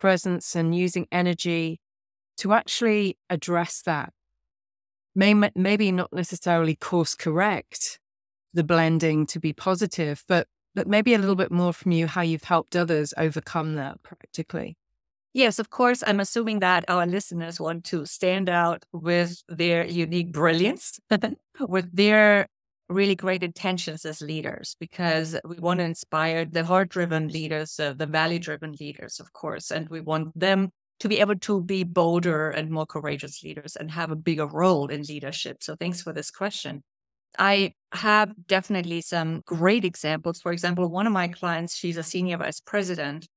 presence 0.00 0.56
and 0.56 0.74
using 0.74 1.06
energy 1.12 1.80
to 2.38 2.52
actually 2.52 3.16
address 3.28 3.82
that? 3.82 4.12
Maybe 5.14 5.92
not 5.92 6.12
necessarily 6.12 6.76
course 6.76 7.14
correct 7.14 7.98
the 8.52 8.64
blending 8.64 9.26
to 9.26 9.38
be 9.38 9.52
positive, 9.52 10.24
but 10.26 10.48
but 10.74 10.86
maybe 10.86 11.14
a 11.14 11.18
little 11.18 11.34
bit 11.34 11.50
more 11.50 11.72
from 11.72 11.92
you 11.92 12.06
how 12.06 12.22
you've 12.22 12.44
helped 12.44 12.76
others 12.76 13.12
overcome 13.16 13.74
that 13.74 14.02
practically. 14.02 14.76
Yes, 15.32 15.58
of 15.58 15.70
course. 15.70 16.02
I'm 16.06 16.20
assuming 16.20 16.60
that 16.60 16.84
our 16.88 17.06
listeners 17.06 17.60
want 17.60 17.84
to 17.86 18.04
stand 18.04 18.48
out 18.48 18.84
with 18.92 19.42
their 19.48 19.86
unique 19.86 20.32
brilliance, 20.32 20.98
with 21.60 21.94
their 21.94 22.46
really 22.90 23.14
great 23.14 23.42
intentions 23.42 24.04
as 24.04 24.20
leaders, 24.20 24.76
because 24.80 25.36
we 25.44 25.56
want 25.58 25.78
to 25.78 25.84
mm-hmm. 25.84 25.90
inspire 25.90 26.44
the 26.44 26.64
heart 26.64 26.88
driven 26.90 27.28
leaders, 27.28 27.78
uh, 27.78 27.94
the 27.94 28.04
mm-hmm. 28.04 28.12
value 28.12 28.38
driven 28.38 28.74
leaders, 28.80 29.20
of 29.20 29.32
course, 29.32 29.70
and 29.70 29.88
we 29.88 30.00
want 30.00 30.38
them 30.38 30.70
to 30.98 31.08
be 31.08 31.20
able 31.20 31.36
to 31.36 31.62
be 31.62 31.82
bolder 31.82 32.50
and 32.50 32.70
more 32.70 32.84
courageous 32.84 33.42
leaders 33.42 33.76
and 33.76 33.90
have 33.90 34.10
a 34.10 34.16
bigger 34.16 34.46
role 34.46 34.88
in 34.88 35.02
leadership. 35.02 35.62
So, 35.62 35.76
thanks 35.76 36.02
for 36.02 36.12
this 36.12 36.30
question. 36.30 36.82
I 37.38 37.74
have 37.92 38.32
definitely 38.48 39.00
some 39.00 39.42
great 39.46 39.84
examples. 39.84 40.40
For 40.40 40.52
example, 40.52 40.88
one 40.88 41.06
of 41.06 41.12
my 41.12 41.28
mm-hmm. 41.28 41.34
clients, 41.34 41.76
she's 41.76 41.96
a 41.96 42.02
senior 42.02 42.36
vice 42.38 42.60
president, 42.60 43.28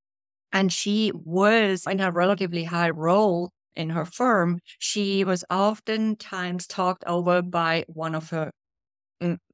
and 0.52 0.72
she 0.72 1.12
was 1.14 1.86
in 1.86 2.00
a 2.00 2.10
relatively 2.10 2.64
high 2.64 2.90
role 2.90 3.50
in 3.76 3.90
her 3.90 4.04
firm. 4.04 4.60
She 4.78 5.24
was 5.24 5.44
oftentimes 5.50 6.66
talked 6.66 7.04
over 7.06 7.42
by 7.42 7.84
one 7.88 8.14
of 8.14 8.30
her 8.30 8.50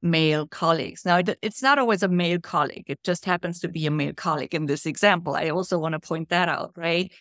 male 0.01 0.47
colleagues. 0.47 1.05
Now, 1.05 1.21
it's 1.41 1.61
not 1.61 1.79
always 1.79 2.03
a 2.03 2.07
male 2.07 2.39
colleague, 2.39 2.85
it 2.87 2.99
just 3.03 3.25
happens 3.25 3.59
to 3.61 3.67
be 3.67 3.85
a 3.85 3.91
male 3.91 4.13
colleague 4.13 4.53
in 4.53 4.65
this 4.65 4.85
example. 4.85 5.35
I 5.35 5.49
also 5.49 5.79
want 5.79 5.93
to 5.93 5.99
point 5.99 6.29
that 6.29 6.49
out, 6.49 6.71
right? 6.75 7.11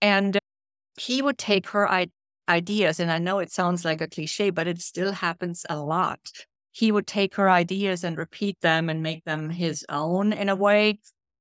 And 0.00 0.38
he 0.98 1.22
would 1.22 1.38
take 1.38 1.68
her 1.70 1.88
ideas, 2.48 3.00
and 3.00 3.10
I 3.10 3.18
know 3.18 3.38
it 3.38 3.50
sounds 3.50 3.84
like 3.84 4.00
a 4.00 4.08
cliche, 4.08 4.50
but 4.50 4.66
it 4.66 4.80
still 4.80 5.12
happens 5.12 5.64
a 5.68 5.78
lot 5.78 6.20
he 6.74 6.90
would 6.90 7.06
take 7.06 7.36
her 7.36 7.48
ideas 7.48 8.02
and 8.02 8.18
repeat 8.18 8.60
them 8.60 8.90
and 8.90 9.00
make 9.00 9.24
them 9.24 9.48
his 9.48 9.86
own 9.88 10.32
in 10.32 10.48
a 10.48 10.56
way. 10.56 10.98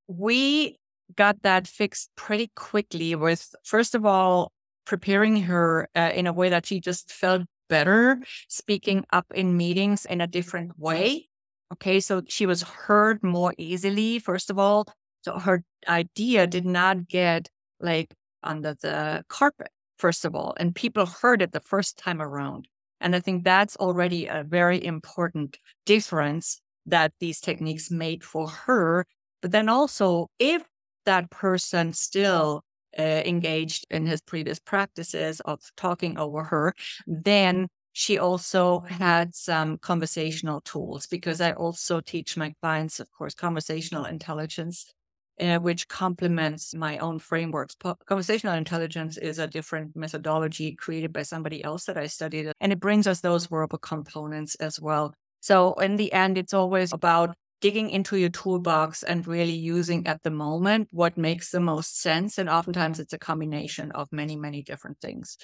We 0.08 0.78
got 1.16 1.42
that 1.42 1.68
fixed 1.68 2.12
pretty 2.16 2.52
quickly 2.56 3.16
with, 3.16 3.54
first 3.63 3.96
of 3.96 4.06
all, 4.06 4.52
preparing 4.86 5.42
her 5.42 5.89
uh, 5.96 6.12
in 6.13 6.28
a 6.28 6.34
way 6.34 6.50
that 6.50 6.68
she 6.68 6.80
just 6.80 7.12
felt 7.12 7.42
better 7.74 8.22
speaking 8.50 9.04
up 9.12 9.26
in 9.34 9.58
meetings 9.58 10.06
in 10.06 10.22
a 10.22 10.28
different 10.28 10.78
way. 10.78 11.28
Okay, 11.74 12.00
so 12.00 12.22
she 12.28 12.46
was 12.46 12.62
heard 12.62 13.24
more 13.24 13.56
easily, 13.58 14.20
first 14.20 14.52
of 14.52 14.60
all. 14.60 14.86
So 15.24 15.40
her 15.40 15.64
idea 15.88 16.46
did 16.46 16.66
not 16.66 17.08
get 17.08 17.50
like 17.80 18.14
under 18.44 18.76
the 18.80 19.24
carpet, 19.28 19.72
first 19.98 20.24
of 20.24 20.36
all, 20.36 20.54
and 20.60 20.76
people 20.76 21.08
heard 21.08 21.42
it 21.42 21.52
the 21.52 21.68
first 21.74 21.98
time 21.98 22.22
around. 22.22 22.68
And 23.02 23.16
I 23.16 23.20
think 23.20 23.44
that's 23.44 23.76
already 23.78 24.28
a 24.28 24.46
very 24.48 24.80
important 24.86 25.58
difference 25.88 26.62
that 26.86 27.12
these 27.20 27.40
techniques 27.42 27.90
made 27.90 28.24
for 28.24 28.48
her. 28.50 29.08
But 29.42 29.52
then 29.52 29.68
also, 29.68 30.28
if 30.38 30.62
that 31.06 31.32
person 31.32 31.94
still 31.94 32.62
uh, 32.98 33.02
engaged 33.26 33.86
in 33.90 34.06
his 34.06 34.22
previous 34.22 34.60
practices 34.60 35.40
of 35.42 35.62
talking 35.76 36.18
over 36.18 36.44
her, 36.44 36.74
then 37.08 37.68
she 37.94 38.18
also 38.18 38.80
had 38.80 39.36
some 39.36 39.78
conversational 39.78 40.62
tools 40.62 41.06
because 41.08 41.42
I 41.42 41.52
also 41.54 42.02
teach 42.02 42.36
my 42.36 42.54
clients, 42.62 43.00
of 43.00 43.12
course, 43.12 43.36
conversational 43.36 44.06
intelligence 44.06 44.92
uh, 45.40 45.58
which 45.60 45.88
complements 45.88 46.74
my 46.74 46.98
own 47.00 47.20
frameworks. 47.20 47.76
Po- 47.76 47.98
conversational 48.06 48.54
intelligence 48.54 49.18
is 49.18 49.40
a 49.40 49.48
different 49.48 49.96
methodology 49.96 50.76
created 50.76 51.12
by 51.12 51.24
somebody 51.24 51.64
else 51.64 51.86
that 51.86 51.98
I 51.98 52.08
studied, 52.08 52.52
and 52.60 52.72
it 52.72 52.80
brings 52.80 53.08
us 53.08 53.22
those 53.22 53.48
verbal 53.48 53.80
components 53.80 54.56
as 54.56 54.80
well. 54.80 55.14
So, 55.42 55.74
in 55.74 55.98
the 55.98 56.14
end, 56.14 56.38
it's 56.38 56.54
always 56.54 56.94
about 56.94 57.36
digging 57.63 57.89
into 57.89 58.17
your 58.17 58.30
toolbox 58.30 59.04
and 59.04 59.26
really 59.26 59.54
using 59.54 60.06
at 60.06 60.21
the 60.23 60.30
moment 60.30 60.89
what 60.91 61.17
makes 61.17 61.49
the 61.49 61.62
most 61.62 62.02
sense. 62.02 62.38
And 62.38 62.49
oftentimes, 62.49 62.99
it's 62.99 63.13
a 63.13 63.17
combination 63.17 63.89
of 63.93 64.10
many, 64.12 64.36
many 64.36 64.62
different 64.62 64.99
things. 64.99 65.38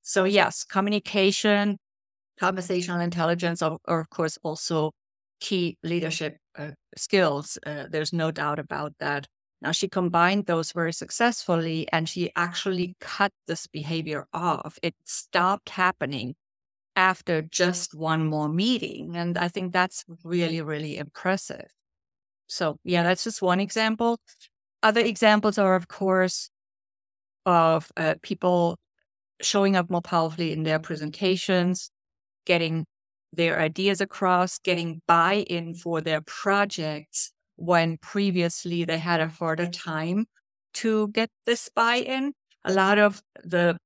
So, 0.00 0.24
yes, 0.24 0.64
communication, 0.64 1.76
conversational 2.38 3.00
intelligence, 3.02 3.60
are, 3.60 3.76
are 3.84 4.00
of 4.00 4.08
course, 4.08 4.38
also 4.42 4.92
key 5.38 5.76
leadership 5.82 6.38
uh, 6.56 6.70
skills. 6.96 7.58
Uh, 7.66 7.84
there's 7.90 8.14
no 8.14 8.30
doubt 8.30 8.58
about 8.58 8.94
that. 8.98 9.26
Now, 9.60 9.72
she 9.72 9.86
combined 9.86 10.46
those 10.46 10.72
very 10.72 10.94
successfully 10.94 11.86
and 11.92 12.08
she 12.08 12.32
actually 12.36 12.96
cut 13.00 13.32
this 13.46 13.66
behavior 13.66 14.24
off. 14.32 14.78
It 14.82 14.94
stopped 15.04 15.68
happening 15.68 16.36
after 17.00 17.40
just 17.40 17.94
one 17.94 18.26
more 18.26 18.48
meeting. 18.48 19.16
And 19.16 19.38
I 19.38 19.48
think 19.48 19.72
that's 19.72 20.04
really, 20.22 20.60
really 20.60 20.98
impressive. 20.98 21.68
So, 22.46 22.76
yeah, 22.84 23.02
that's 23.02 23.24
just 23.24 23.40
one 23.40 23.58
example. 23.58 24.20
Other 24.82 25.00
examples 25.00 25.56
are, 25.56 25.74
of 25.76 25.88
course, 25.88 26.50
of 27.46 27.90
uh, 27.96 28.16
people 28.22 28.76
showing 29.40 29.76
up 29.76 29.88
more 29.90 30.02
powerfully 30.02 30.52
in 30.52 30.62
their 30.64 30.78
presentations, 30.78 31.90
getting 32.44 32.84
their 33.32 33.58
ideas 33.58 34.02
across, 34.02 34.58
getting 34.58 35.00
buy 35.06 35.44
in 35.48 35.74
for 35.74 36.02
their 36.02 36.20
projects 36.20 37.32
when 37.56 37.96
previously 37.98 38.84
they 38.84 38.98
had 38.98 39.20
a 39.20 39.28
harder 39.28 39.68
time 39.68 40.26
to 40.74 41.08
get 41.08 41.30
this 41.46 41.70
buy 41.74 41.96
in. 41.96 42.32
A 42.64 42.72
lot 42.72 42.98
of 42.98 43.22
the 43.42 43.78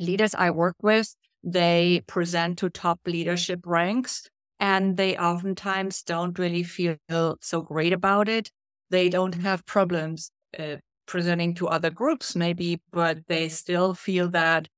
leaders 0.00 0.34
I 0.34 0.50
work 0.50 0.76
with, 0.82 1.14
they 1.42 2.02
present 2.06 2.58
to 2.58 2.70
top 2.70 3.00
leadership 3.06 3.60
ranks 3.64 4.28
and 4.58 4.96
they 4.96 5.16
oftentimes 5.16 6.02
don't 6.02 6.38
really 6.38 6.62
feel 6.62 6.96
so 7.40 7.60
great 7.60 7.92
about 7.92 8.28
it. 8.28 8.50
They 8.90 9.08
don't 9.08 9.34
have 9.34 9.66
problems 9.66 10.30
uh, 10.58 10.76
presenting 11.06 11.54
to 11.54 11.68
other 11.68 11.90
groups, 11.90 12.34
maybe, 12.34 12.80
but 12.92 13.18
they 13.28 13.48
still 13.48 13.94
feel 13.94 14.28
that 14.30 14.68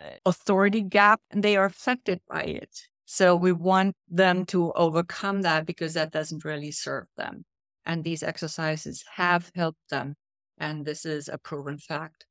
uh, 0.00 0.10
authority 0.24 0.80
gap 0.80 1.20
and 1.30 1.42
they 1.42 1.56
are 1.56 1.66
affected 1.66 2.20
by 2.28 2.42
it. 2.42 2.70
So 3.04 3.34
we 3.34 3.52
want 3.52 3.96
them 4.08 4.46
to 4.46 4.72
overcome 4.72 5.42
that 5.42 5.66
because 5.66 5.94
that 5.94 6.12
doesn't 6.12 6.44
really 6.44 6.70
serve 6.70 7.06
them. 7.16 7.44
And 7.84 8.04
these 8.04 8.22
exercises 8.22 9.04
have 9.16 9.50
helped 9.54 9.90
them. 9.90 10.14
And 10.58 10.84
this 10.84 11.04
is 11.04 11.28
a 11.28 11.38
proven 11.38 11.78
fact. 11.78 12.26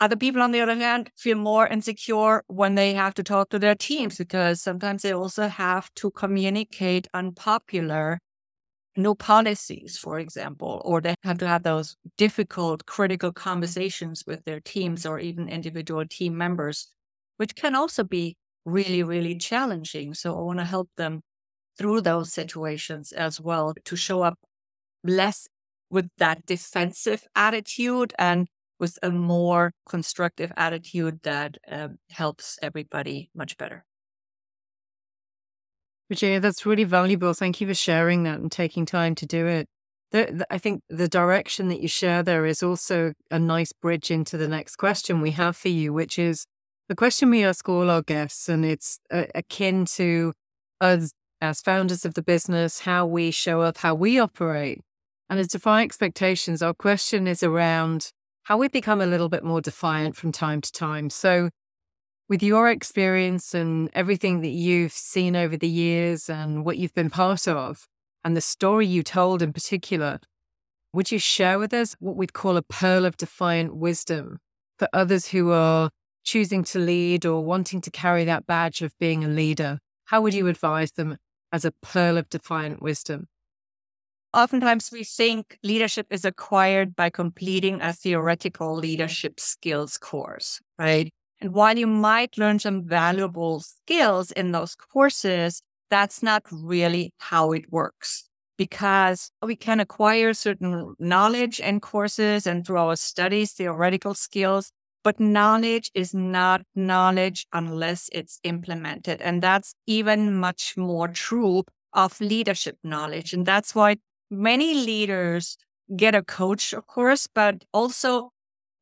Other 0.00 0.16
people, 0.16 0.42
on 0.42 0.52
the 0.52 0.60
other 0.60 0.76
hand, 0.76 1.10
feel 1.16 1.36
more 1.36 1.66
insecure 1.66 2.44
when 2.46 2.74
they 2.76 2.94
have 2.94 3.14
to 3.14 3.22
talk 3.24 3.48
to 3.50 3.58
their 3.58 3.74
teams 3.74 4.16
because 4.18 4.62
sometimes 4.62 5.02
they 5.02 5.12
also 5.12 5.48
have 5.48 5.92
to 5.96 6.10
communicate 6.12 7.08
unpopular 7.14 8.20
new 8.96 9.14
policies, 9.14 9.96
for 9.98 10.18
example, 10.18 10.82
or 10.84 11.00
they 11.00 11.14
have 11.24 11.38
to 11.38 11.48
have 11.48 11.62
those 11.62 11.96
difficult, 12.16 12.86
critical 12.86 13.32
conversations 13.32 14.24
with 14.26 14.44
their 14.44 14.60
teams 14.60 15.06
or 15.06 15.18
even 15.20 15.48
individual 15.48 16.04
team 16.08 16.36
members, 16.36 16.92
which 17.36 17.54
can 17.54 17.74
also 17.74 18.04
be 18.04 18.36
really, 18.64 19.02
really 19.02 19.36
challenging. 19.36 20.14
So 20.14 20.36
I 20.38 20.42
want 20.42 20.58
to 20.58 20.64
help 20.64 20.90
them 20.96 21.22
through 21.78 22.02
those 22.02 22.32
situations 22.32 23.12
as 23.12 23.40
well 23.40 23.74
to 23.84 23.96
show 23.96 24.22
up 24.22 24.38
less 25.04 25.48
with 25.90 26.08
that 26.18 26.44
defensive 26.46 27.26
attitude 27.34 28.12
and 28.18 28.48
with 28.78 28.98
a 29.02 29.10
more 29.10 29.72
constructive 29.88 30.52
attitude 30.56 31.20
that 31.22 31.58
um, 31.70 31.98
helps 32.10 32.58
everybody 32.62 33.30
much 33.34 33.56
better. 33.56 33.84
Regina, 36.10 36.40
that's 36.40 36.64
really 36.64 36.84
valuable. 36.84 37.34
Thank 37.34 37.60
you 37.60 37.66
for 37.66 37.74
sharing 37.74 38.22
that 38.22 38.38
and 38.38 38.50
taking 38.50 38.86
time 38.86 39.14
to 39.16 39.26
do 39.26 39.46
it. 39.46 39.66
The, 40.10 40.28
the, 40.32 40.46
I 40.50 40.56
think 40.56 40.82
the 40.88 41.08
direction 41.08 41.68
that 41.68 41.80
you 41.80 41.88
share 41.88 42.22
there 42.22 42.46
is 42.46 42.62
also 42.62 43.12
a 43.30 43.38
nice 43.38 43.72
bridge 43.72 44.10
into 44.10 44.38
the 44.38 44.48
next 44.48 44.76
question 44.76 45.20
we 45.20 45.32
have 45.32 45.54
for 45.54 45.68
you, 45.68 45.92
which 45.92 46.18
is 46.18 46.46
the 46.88 46.94
question 46.94 47.28
we 47.28 47.44
ask 47.44 47.68
all 47.68 47.90
our 47.90 48.00
guests, 48.00 48.48
and 48.48 48.64
it's 48.64 48.98
uh, 49.10 49.24
akin 49.34 49.84
to 49.84 50.32
us 50.80 51.10
as 51.42 51.60
founders 51.60 52.06
of 52.06 52.14
the 52.14 52.22
business, 52.22 52.80
how 52.80 53.04
we 53.04 53.30
show 53.30 53.60
up, 53.60 53.78
how 53.78 53.94
we 53.94 54.18
operate. 54.18 54.80
And 55.28 55.38
as 55.38 55.48
Defy 55.48 55.82
Expectations, 55.82 56.62
our 56.62 56.72
question 56.72 57.26
is 57.26 57.42
around 57.42 58.12
how 58.48 58.56
we 58.56 58.66
become 58.66 59.02
a 59.02 59.06
little 59.06 59.28
bit 59.28 59.44
more 59.44 59.60
defiant 59.60 60.16
from 60.16 60.32
time 60.32 60.62
to 60.62 60.72
time. 60.72 61.10
So, 61.10 61.50
with 62.30 62.42
your 62.42 62.70
experience 62.70 63.52
and 63.52 63.90
everything 63.92 64.40
that 64.40 64.48
you've 64.48 64.92
seen 64.92 65.36
over 65.36 65.54
the 65.58 65.68
years 65.68 66.30
and 66.30 66.64
what 66.64 66.78
you've 66.78 66.94
been 66.94 67.10
part 67.10 67.46
of, 67.46 67.86
and 68.24 68.34
the 68.34 68.40
story 68.40 68.86
you 68.86 69.02
told 69.02 69.42
in 69.42 69.52
particular, 69.52 70.20
would 70.94 71.12
you 71.12 71.18
share 71.18 71.58
with 71.58 71.74
us 71.74 71.94
what 72.00 72.16
we'd 72.16 72.32
call 72.32 72.56
a 72.56 72.62
pearl 72.62 73.04
of 73.04 73.18
defiant 73.18 73.76
wisdom 73.76 74.38
for 74.78 74.88
others 74.94 75.28
who 75.28 75.52
are 75.52 75.90
choosing 76.24 76.64
to 76.64 76.78
lead 76.78 77.26
or 77.26 77.44
wanting 77.44 77.82
to 77.82 77.90
carry 77.90 78.24
that 78.24 78.46
badge 78.46 78.80
of 78.80 78.98
being 78.98 79.22
a 79.24 79.28
leader? 79.28 79.78
How 80.06 80.22
would 80.22 80.32
you 80.32 80.46
advise 80.46 80.92
them 80.92 81.18
as 81.52 81.66
a 81.66 81.72
pearl 81.82 82.16
of 82.16 82.30
defiant 82.30 82.80
wisdom? 82.80 83.26
Oftentimes, 84.34 84.90
we 84.92 85.04
think 85.04 85.58
leadership 85.62 86.06
is 86.10 86.24
acquired 86.24 86.94
by 86.94 87.08
completing 87.10 87.80
a 87.80 87.92
theoretical 87.92 88.74
leadership 88.76 89.40
skills 89.40 89.96
course, 89.96 90.60
right? 90.78 91.10
And 91.40 91.54
while 91.54 91.78
you 91.78 91.86
might 91.86 92.36
learn 92.36 92.58
some 92.58 92.86
valuable 92.86 93.60
skills 93.60 94.30
in 94.32 94.52
those 94.52 94.74
courses, 94.74 95.62
that's 95.90 96.22
not 96.22 96.42
really 96.52 97.12
how 97.18 97.52
it 97.52 97.72
works 97.72 98.28
because 98.58 99.30
we 99.42 99.56
can 99.56 99.80
acquire 99.80 100.34
certain 100.34 100.94
knowledge 100.98 101.60
in 101.60 101.80
courses 101.80 102.46
and 102.46 102.66
through 102.66 102.78
our 102.78 102.96
studies, 102.96 103.52
theoretical 103.52 104.14
skills, 104.14 104.72
but 105.04 105.18
knowledge 105.20 105.90
is 105.94 106.12
not 106.12 106.62
knowledge 106.74 107.46
unless 107.52 108.10
it's 108.12 108.40
implemented. 108.42 109.22
And 109.22 109.40
that's 109.42 109.74
even 109.86 110.34
much 110.34 110.76
more 110.76 111.08
true 111.08 111.62
of 111.94 112.20
leadership 112.20 112.76
knowledge. 112.84 113.32
And 113.32 113.46
that's 113.46 113.74
why 113.74 113.96
many 114.30 114.74
leaders 114.74 115.56
get 115.96 116.14
a 116.14 116.22
coach, 116.22 116.72
of 116.72 116.86
course, 116.86 117.26
but 117.32 117.64
also 117.72 118.30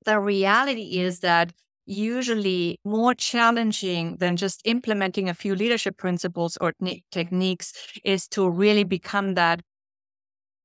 the 0.04 0.20
reality 0.20 0.98
is 1.00 1.20
that 1.20 1.52
usually 1.86 2.78
more 2.84 3.14
challenging 3.14 4.16
than 4.18 4.36
just 4.36 4.60
implementing 4.64 5.28
a 5.28 5.34
few 5.34 5.54
leadership 5.54 5.96
principles 5.96 6.58
or 6.60 6.72
techniques 7.12 7.72
is 8.04 8.28
to 8.28 8.48
really 8.48 8.84
become 8.84 9.34
that 9.34 9.60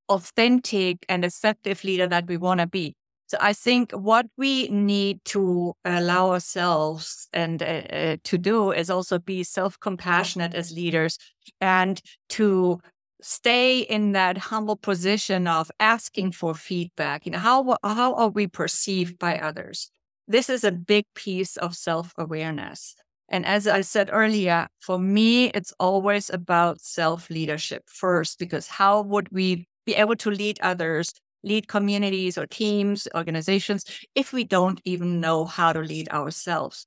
authentic 0.09 1.05
and 1.07 1.23
effective 1.23 1.83
leader 1.83 2.07
that 2.07 2.27
we 2.27 2.37
want 2.37 2.59
to 2.59 2.67
be. 2.67 2.95
So 3.27 3.37
I 3.39 3.53
think 3.53 3.91
what 3.93 4.25
we 4.37 4.67
need 4.67 5.19
to 5.25 5.73
allow 5.85 6.31
ourselves 6.31 7.29
and 7.31 7.63
uh, 7.63 7.65
uh, 7.65 8.17
to 8.25 8.37
do 8.37 8.71
is 8.71 8.89
also 8.89 9.19
be 9.19 9.43
self-compassionate 9.43 10.53
as 10.53 10.73
leaders 10.73 11.17
and 11.61 12.01
to 12.29 12.81
stay 13.21 13.79
in 13.79 14.13
that 14.13 14.37
humble 14.37 14.75
position 14.75 15.47
of 15.47 15.71
asking 15.79 16.33
for 16.33 16.55
feedback. 16.55 17.25
You 17.25 17.33
know, 17.33 17.39
how 17.39 17.77
how 17.83 18.13
are 18.15 18.29
we 18.29 18.47
perceived 18.47 19.19
by 19.19 19.37
others? 19.37 19.91
this 20.31 20.49
is 20.49 20.63
a 20.63 20.71
big 20.71 21.05
piece 21.15 21.57
of 21.57 21.75
self 21.75 22.13
awareness. 22.17 22.95
And 23.29 23.45
as 23.45 23.67
I 23.67 23.81
said 23.81 24.09
earlier, 24.11 24.67
for 24.81 24.99
me, 24.99 25.47
it's 25.51 25.73
always 25.79 26.29
about 26.29 26.81
self 26.81 27.29
leadership 27.29 27.83
first, 27.87 28.39
because 28.39 28.67
how 28.67 29.01
would 29.01 29.29
we 29.31 29.67
be 29.85 29.95
able 29.95 30.15
to 30.17 30.31
lead 30.31 30.59
others, 30.61 31.13
lead 31.43 31.67
communities 31.67 32.37
or 32.37 32.45
teams, 32.47 33.07
organizations, 33.15 33.85
if 34.15 34.33
we 34.33 34.43
don't 34.43 34.81
even 34.85 35.19
know 35.19 35.45
how 35.45 35.73
to 35.73 35.79
lead 35.79 36.09
ourselves? 36.09 36.85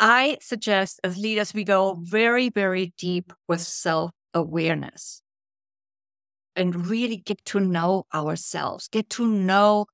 I 0.00 0.38
suggest 0.40 1.00
as 1.02 1.16
leaders, 1.18 1.54
we 1.54 1.64
go 1.64 1.96
very, 2.00 2.50
very 2.50 2.92
deep 2.98 3.32
with 3.48 3.60
self 3.60 4.12
awareness 4.34 5.22
and 6.58 6.86
really 6.88 7.16
get 7.16 7.42
to 7.46 7.60
know 7.60 8.04
ourselves, 8.12 8.88
get 8.88 9.08
to 9.10 9.26
know 9.26 9.86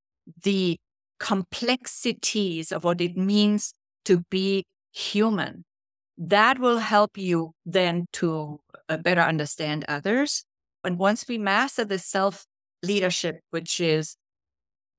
the 0.42 0.78
complexities 1.20 2.72
of 2.72 2.82
what 2.82 3.00
it 3.00 3.16
means 3.16 3.74
to 4.06 4.22
be 4.30 4.64
human. 4.92 5.64
That 6.16 6.58
will 6.58 6.78
help 6.78 7.18
you 7.18 7.52
then 7.66 8.06
to 8.14 8.60
uh, 8.88 8.96
better 8.96 9.20
understand 9.20 9.84
others. 9.88 10.44
And 10.82 10.98
once 10.98 11.26
we 11.28 11.38
master 11.38 11.84
the 11.84 11.98
self 11.98 12.46
leadership, 12.82 13.40
which 13.50 13.80
is 13.80 14.16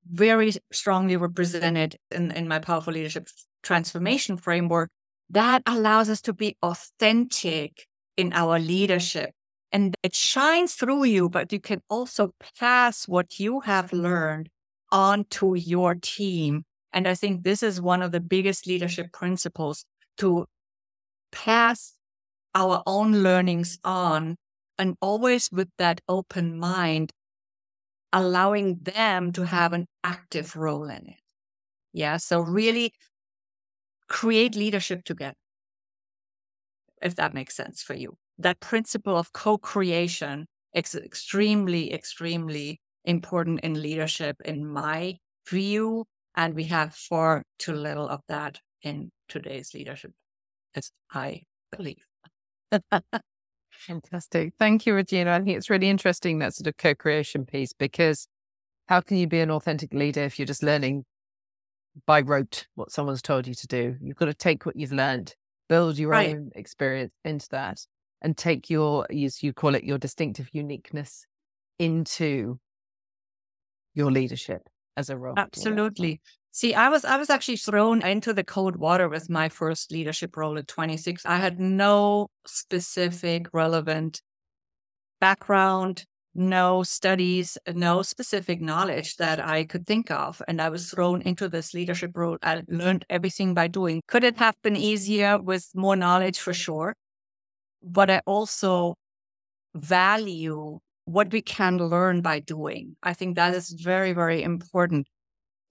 very 0.10 0.52
strongly 0.72 1.18
represented 1.18 1.96
in, 2.12 2.32
in 2.32 2.48
my 2.48 2.60
powerful 2.60 2.94
leadership 2.94 3.28
transformation 3.64 4.38
framework, 4.38 4.90
that 5.30 5.64
allows 5.66 6.10
us 6.10 6.22
to 6.22 6.34
be 6.34 6.56
authentic 6.62 7.88
in 8.18 8.34
our 8.34 8.60
leadership. 8.60 9.32
And 9.76 9.98
it 10.04 10.16
shines 10.16 10.74
through 10.76 11.04
you, 11.04 11.30
but 11.30 11.52
you 11.52 11.60
can 11.60 11.82
also 11.90 12.34
pass 12.58 13.10
what 13.10 13.40
you 13.42 13.60
have 13.62 13.92
learned 13.92 14.50
onto 14.90 15.56
your 15.56 15.96
team. 15.96 16.64
And 16.94 17.08
I 17.10 17.14
think 17.16 17.44
this 17.44 17.62
is 17.62 17.82
one 17.82 18.02
of 18.02 18.14
the 18.14 18.22
biggest 18.22 18.68
leadership 18.68 19.12
principles 19.12 19.86
to 20.20 20.46
pass 21.32 21.94
our 22.56 22.84
own 22.88 23.24
learnings 23.24 23.80
on 23.84 24.38
and 24.80 24.98
always 25.02 25.50
with 25.52 25.70
that 25.78 26.02
open 26.10 26.60
mind, 26.60 27.14
allowing 28.14 28.80
them 28.82 29.32
to 29.34 29.46
have 29.46 29.74
an 29.74 29.88
active 30.04 30.56
role 30.56 30.90
in 30.90 31.08
it. 31.10 31.20
Yeah. 31.94 32.18
So 32.18 32.42
really 32.42 32.94
create 34.08 34.56
leadership 34.56 35.04
together, 35.04 35.36
if 37.02 37.16
that 37.16 37.34
makes 37.34 37.56
sense 37.56 37.82
for 37.82 37.94
you. 37.94 38.18
That 38.38 38.60
principle 38.60 39.18
of 39.18 39.32
co 39.34 39.58
creation 39.58 40.48
is 40.74 40.96
extremely, 40.96 41.94
extremely 41.94 42.80
important 43.06 43.62
in 43.62 43.82
leadership, 43.82 44.38
in 44.44 44.68
my 44.68 45.18
view. 45.50 46.06
And 46.36 46.54
we 46.54 46.66
have 46.66 46.94
far 46.94 47.44
too 47.60 47.74
little 47.74 48.10
of 48.10 48.22
that 48.28 48.60
in 48.82 49.12
today's 49.30 49.74
leadership, 49.74 50.12
as 50.76 50.92
I 51.12 51.44
believe. 51.72 52.04
Fantastic. 53.72 54.54
Thank 54.58 54.86
you, 54.86 54.94
Regina. 54.94 55.34
I 55.34 55.38
think 55.42 55.56
it's 55.56 55.70
really 55.70 55.90
interesting 55.90 56.40
that 56.40 56.54
sort 56.54 56.68
of 56.68 56.78
co 56.78 56.94
creation 56.96 57.46
piece 57.46 57.74
because 57.74 58.28
how 58.88 59.02
can 59.02 59.18
you 59.18 59.28
be 59.28 59.40
an 59.40 59.52
authentic 59.52 59.94
leader 59.94 60.24
if 60.24 60.38
you're 60.38 60.46
just 60.46 60.64
learning 60.64 61.06
by 62.06 62.22
rote 62.22 62.68
what 62.76 62.92
someone's 62.92 63.22
told 63.22 63.48
you 63.48 63.54
to 63.54 63.68
do? 63.68 63.96
You've 64.02 64.18
got 64.18 64.26
to 64.26 64.34
take 64.34 64.66
what 64.66 64.76
you've 64.76 64.92
learned, 64.92 65.36
build 65.70 65.98
your 65.98 66.12
right. 66.12 66.36
own 66.36 66.52
experience 66.56 67.14
into 67.24 67.48
that, 67.52 67.80
and 68.26 68.36
take 68.36 68.72
your, 68.72 69.06
as 69.12 69.44
you 69.44 69.54
call 69.54 69.76
it, 69.76 69.84
your 69.84 70.00
distinctive 70.00 70.50
uniqueness 70.52 71.28
into 71.78 72.60
your 73.94 74.12
leadership 74.12 74.68
as 74.98 75.12
a 75.12 75.18
role. 75.18 75.36
Absolutely. 75.38 76.20
See, 76.52 76.74
I 76.74 76.90
was 76.90 77.06
I 77.06 77.18
was 77.18 77.30
actually 77.30 77.58
thrown 77.58 78.02
into 78.02 78.34
the 78.34 78.44
cold 78.44 78.78
water 78.78 79.08
with 79.08 79.30
my 79.30 79.48
first 79.48 79.92
leadership 79.92 80.36
role 80.36 80.58
at 80.58 80.68
26. 80.68 81.26
I 81.26 81.38
had 81.38 81.60
no 81.60 82.30
specific 82.48 83.48
relevant 83.54 84.22
background, 85.22 86.06
no 86.34 86.82
studies, 86.82 87.58
no 87.68 88.02
specific 88.02 88.60
knowledge 88.60 89.18
that 89.18 89.40
I 89.40 89.66
could 89.66 89.86
think 89.86 90.10
of. 90.10 90.42
And 90.48 90.60
I 90.62 90.70
was 90.70 90.90
thrown 90.90 91.22
into 91.22 91.48
this 91.48 91.74
leadership 91.74 92.12
role. 92.16 92.38
I 92.42 92.64
learned 92.68 93.06
everything 93.10 93.54
by 93.54 93.68
doing. 93.68 94.02
Could 94.08 94.24
it 94.24 94.38
have 94.38 94.56
been 94.64 94.76
easier 94.76 95.40
with 95.40 95.70
more 95.76 95.96
knowledge? 95.96 96.40
For 96.40 96.54
sure. 96.54 96.96
But 97.86 98.10
I 98.10 98.22
also 98.26 98.96
value 99.76 100.80
what 101.06 101.32
we 101.32 101.42
can 101.42 101.78
learn 101.78 102.22
by 102.22 102.40
doing. 102.40 102.96
I 103.04 103.14
think 103.14 103.36
that 103.36 103.54
is 103.54 103.70
very, 103.70 104.12
very 104.14 104.42
important. 104.44 105.08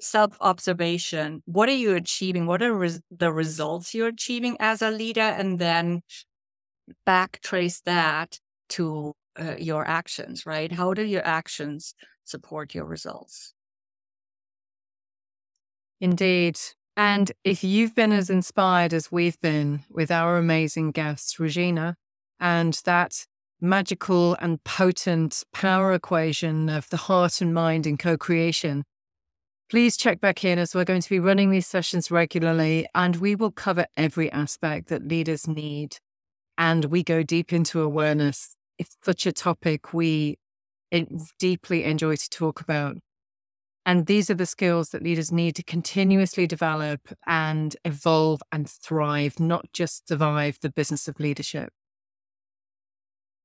Self 0.01 0.37
observation. 0.41 1.43
What 1.47 1.69
are 1.69 1.73
you 1.73 1.95
achieving? 1.95 2.47
What 2.47 2.63
are 2.63 2.73
res- 2.73 3.01
the 3.11 3.33
results 3.33 3.95
you're 3.95 4.09
achieving 4.09 4.57
as 4.61 4.83
a 4.83 4.91
leader? 4.91 5.21
And 5.21 5.59
then 5.59 6.03
back 7.07 7.41
trace 7.43 7.81
that 7.83 8.39
to 8.71 9.15
uh, 9.39 9.57
your 9.59 9.87
actions, 9.87 10.47
right? 10.47 10.71
How 10.71 10.95
do 10.95 11.03
your 11.03 11.27
actions 11.27 11.95
support 12.25 12.75
your 12.75 12.85
results? 12.85 13.55
Indeed. 16.01 16.59
And 16.97 17.33
if 17.43 17.65
you've 17.65 17.95
been 17.95 18.13
as 18.13 18.31
inspired 18.31 18.93
as 18.93 19.11
we've 19.11 19.41
been 19.41 19.85
with 19.91 20.11
our 20.11 20.37
amazing 20.37 20.93
guest, 20.93 21.39
Regina, 21.39 21.97
and 22.41 22.81
that 22.85 23.27
magical 23.61 24.35
and 24.41 24.63
potent 24.65 25.43
power 25.53 25.93
equation 25.93 26.69
of 26.69 26.89
the 26.91 26.97
heart 26.97 27.41
and 27.41 27.55
mind 27.55 27.87
in 27.87 27.97
co 27.97 28.17
creation, 28.17 28.85
please 29.71 29.97
check 29.97 30.21
back 30.21 30.45
in 30.45 30.59
as 30.59 30.75
we're 30.75 30.85
going 30.85 31.01
to 31.01 31.11
be 31.11 31.19
running 31.19 31.51
these 31.51 31.67
sessions 31.67 32.11
regularly 32.11 32.87
and 32.95 33.17
we 33.17 33.35
will 33.35 33.51
cover 33.51 33.87
every 33.97 34.31
aspect 34.33 34.89
that 34.89 35.09
leaders 35.09 35.49
need. 35.49 35.97
And 36.57 36.85
we 36.87 37.03
go 37.03 37.23
deep 37.23 37.53
into 37.53 37.83
awareness. 37.83 38.57
It's 38.79 38.97
such 39.03 39.27
a 39.27 39.33
topic 39.33 39.93
we 39.93 40.39
deeply 41.39 41.85
enjoy 41.85 42.17
to 42.17 42.31
talk 42.31 42.61
about. 42.61 42.99
And 43.87 44.07
these 44.07 44.31
are 44.31 44.35
the 44.35 44.47
skills 44.47 44.91
that 44.91 45.03
leaders 45.03 45.31
need 45.31 45.57
to 45.57 45.63
continuously 45.63 46.47
develop 46.47 47.01
and 47.27 47.77
evolve 47.85 48.43
and 48.51 48.69
thrive, 48.69 49.39
not 49.39 49.67
just 49.73 50.09
survive 50.09 50.59
the 50.63 50.71
business 50.71 51.07
of 51.07 51.21
leadership. 51.21 51.71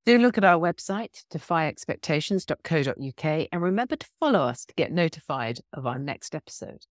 Do 0.06 0.18
look 0.18 0.38
at 0.38 0.44
our 0.44 0.60
website, 0.60 1.24
defyexpectations.co.uk, 1.32 3.48
and 3.52 3.62
remember 3.62 3.96
to 3.96 4.08
follow 4.20 4.40
us 4.40 4.66
to 4.66 4.74
get 4.74 4.92
notified 4.92 5.60
of 5.74 5.86
our 5.86 6.00
next 6.00 6.34
episode. 6.34 6.86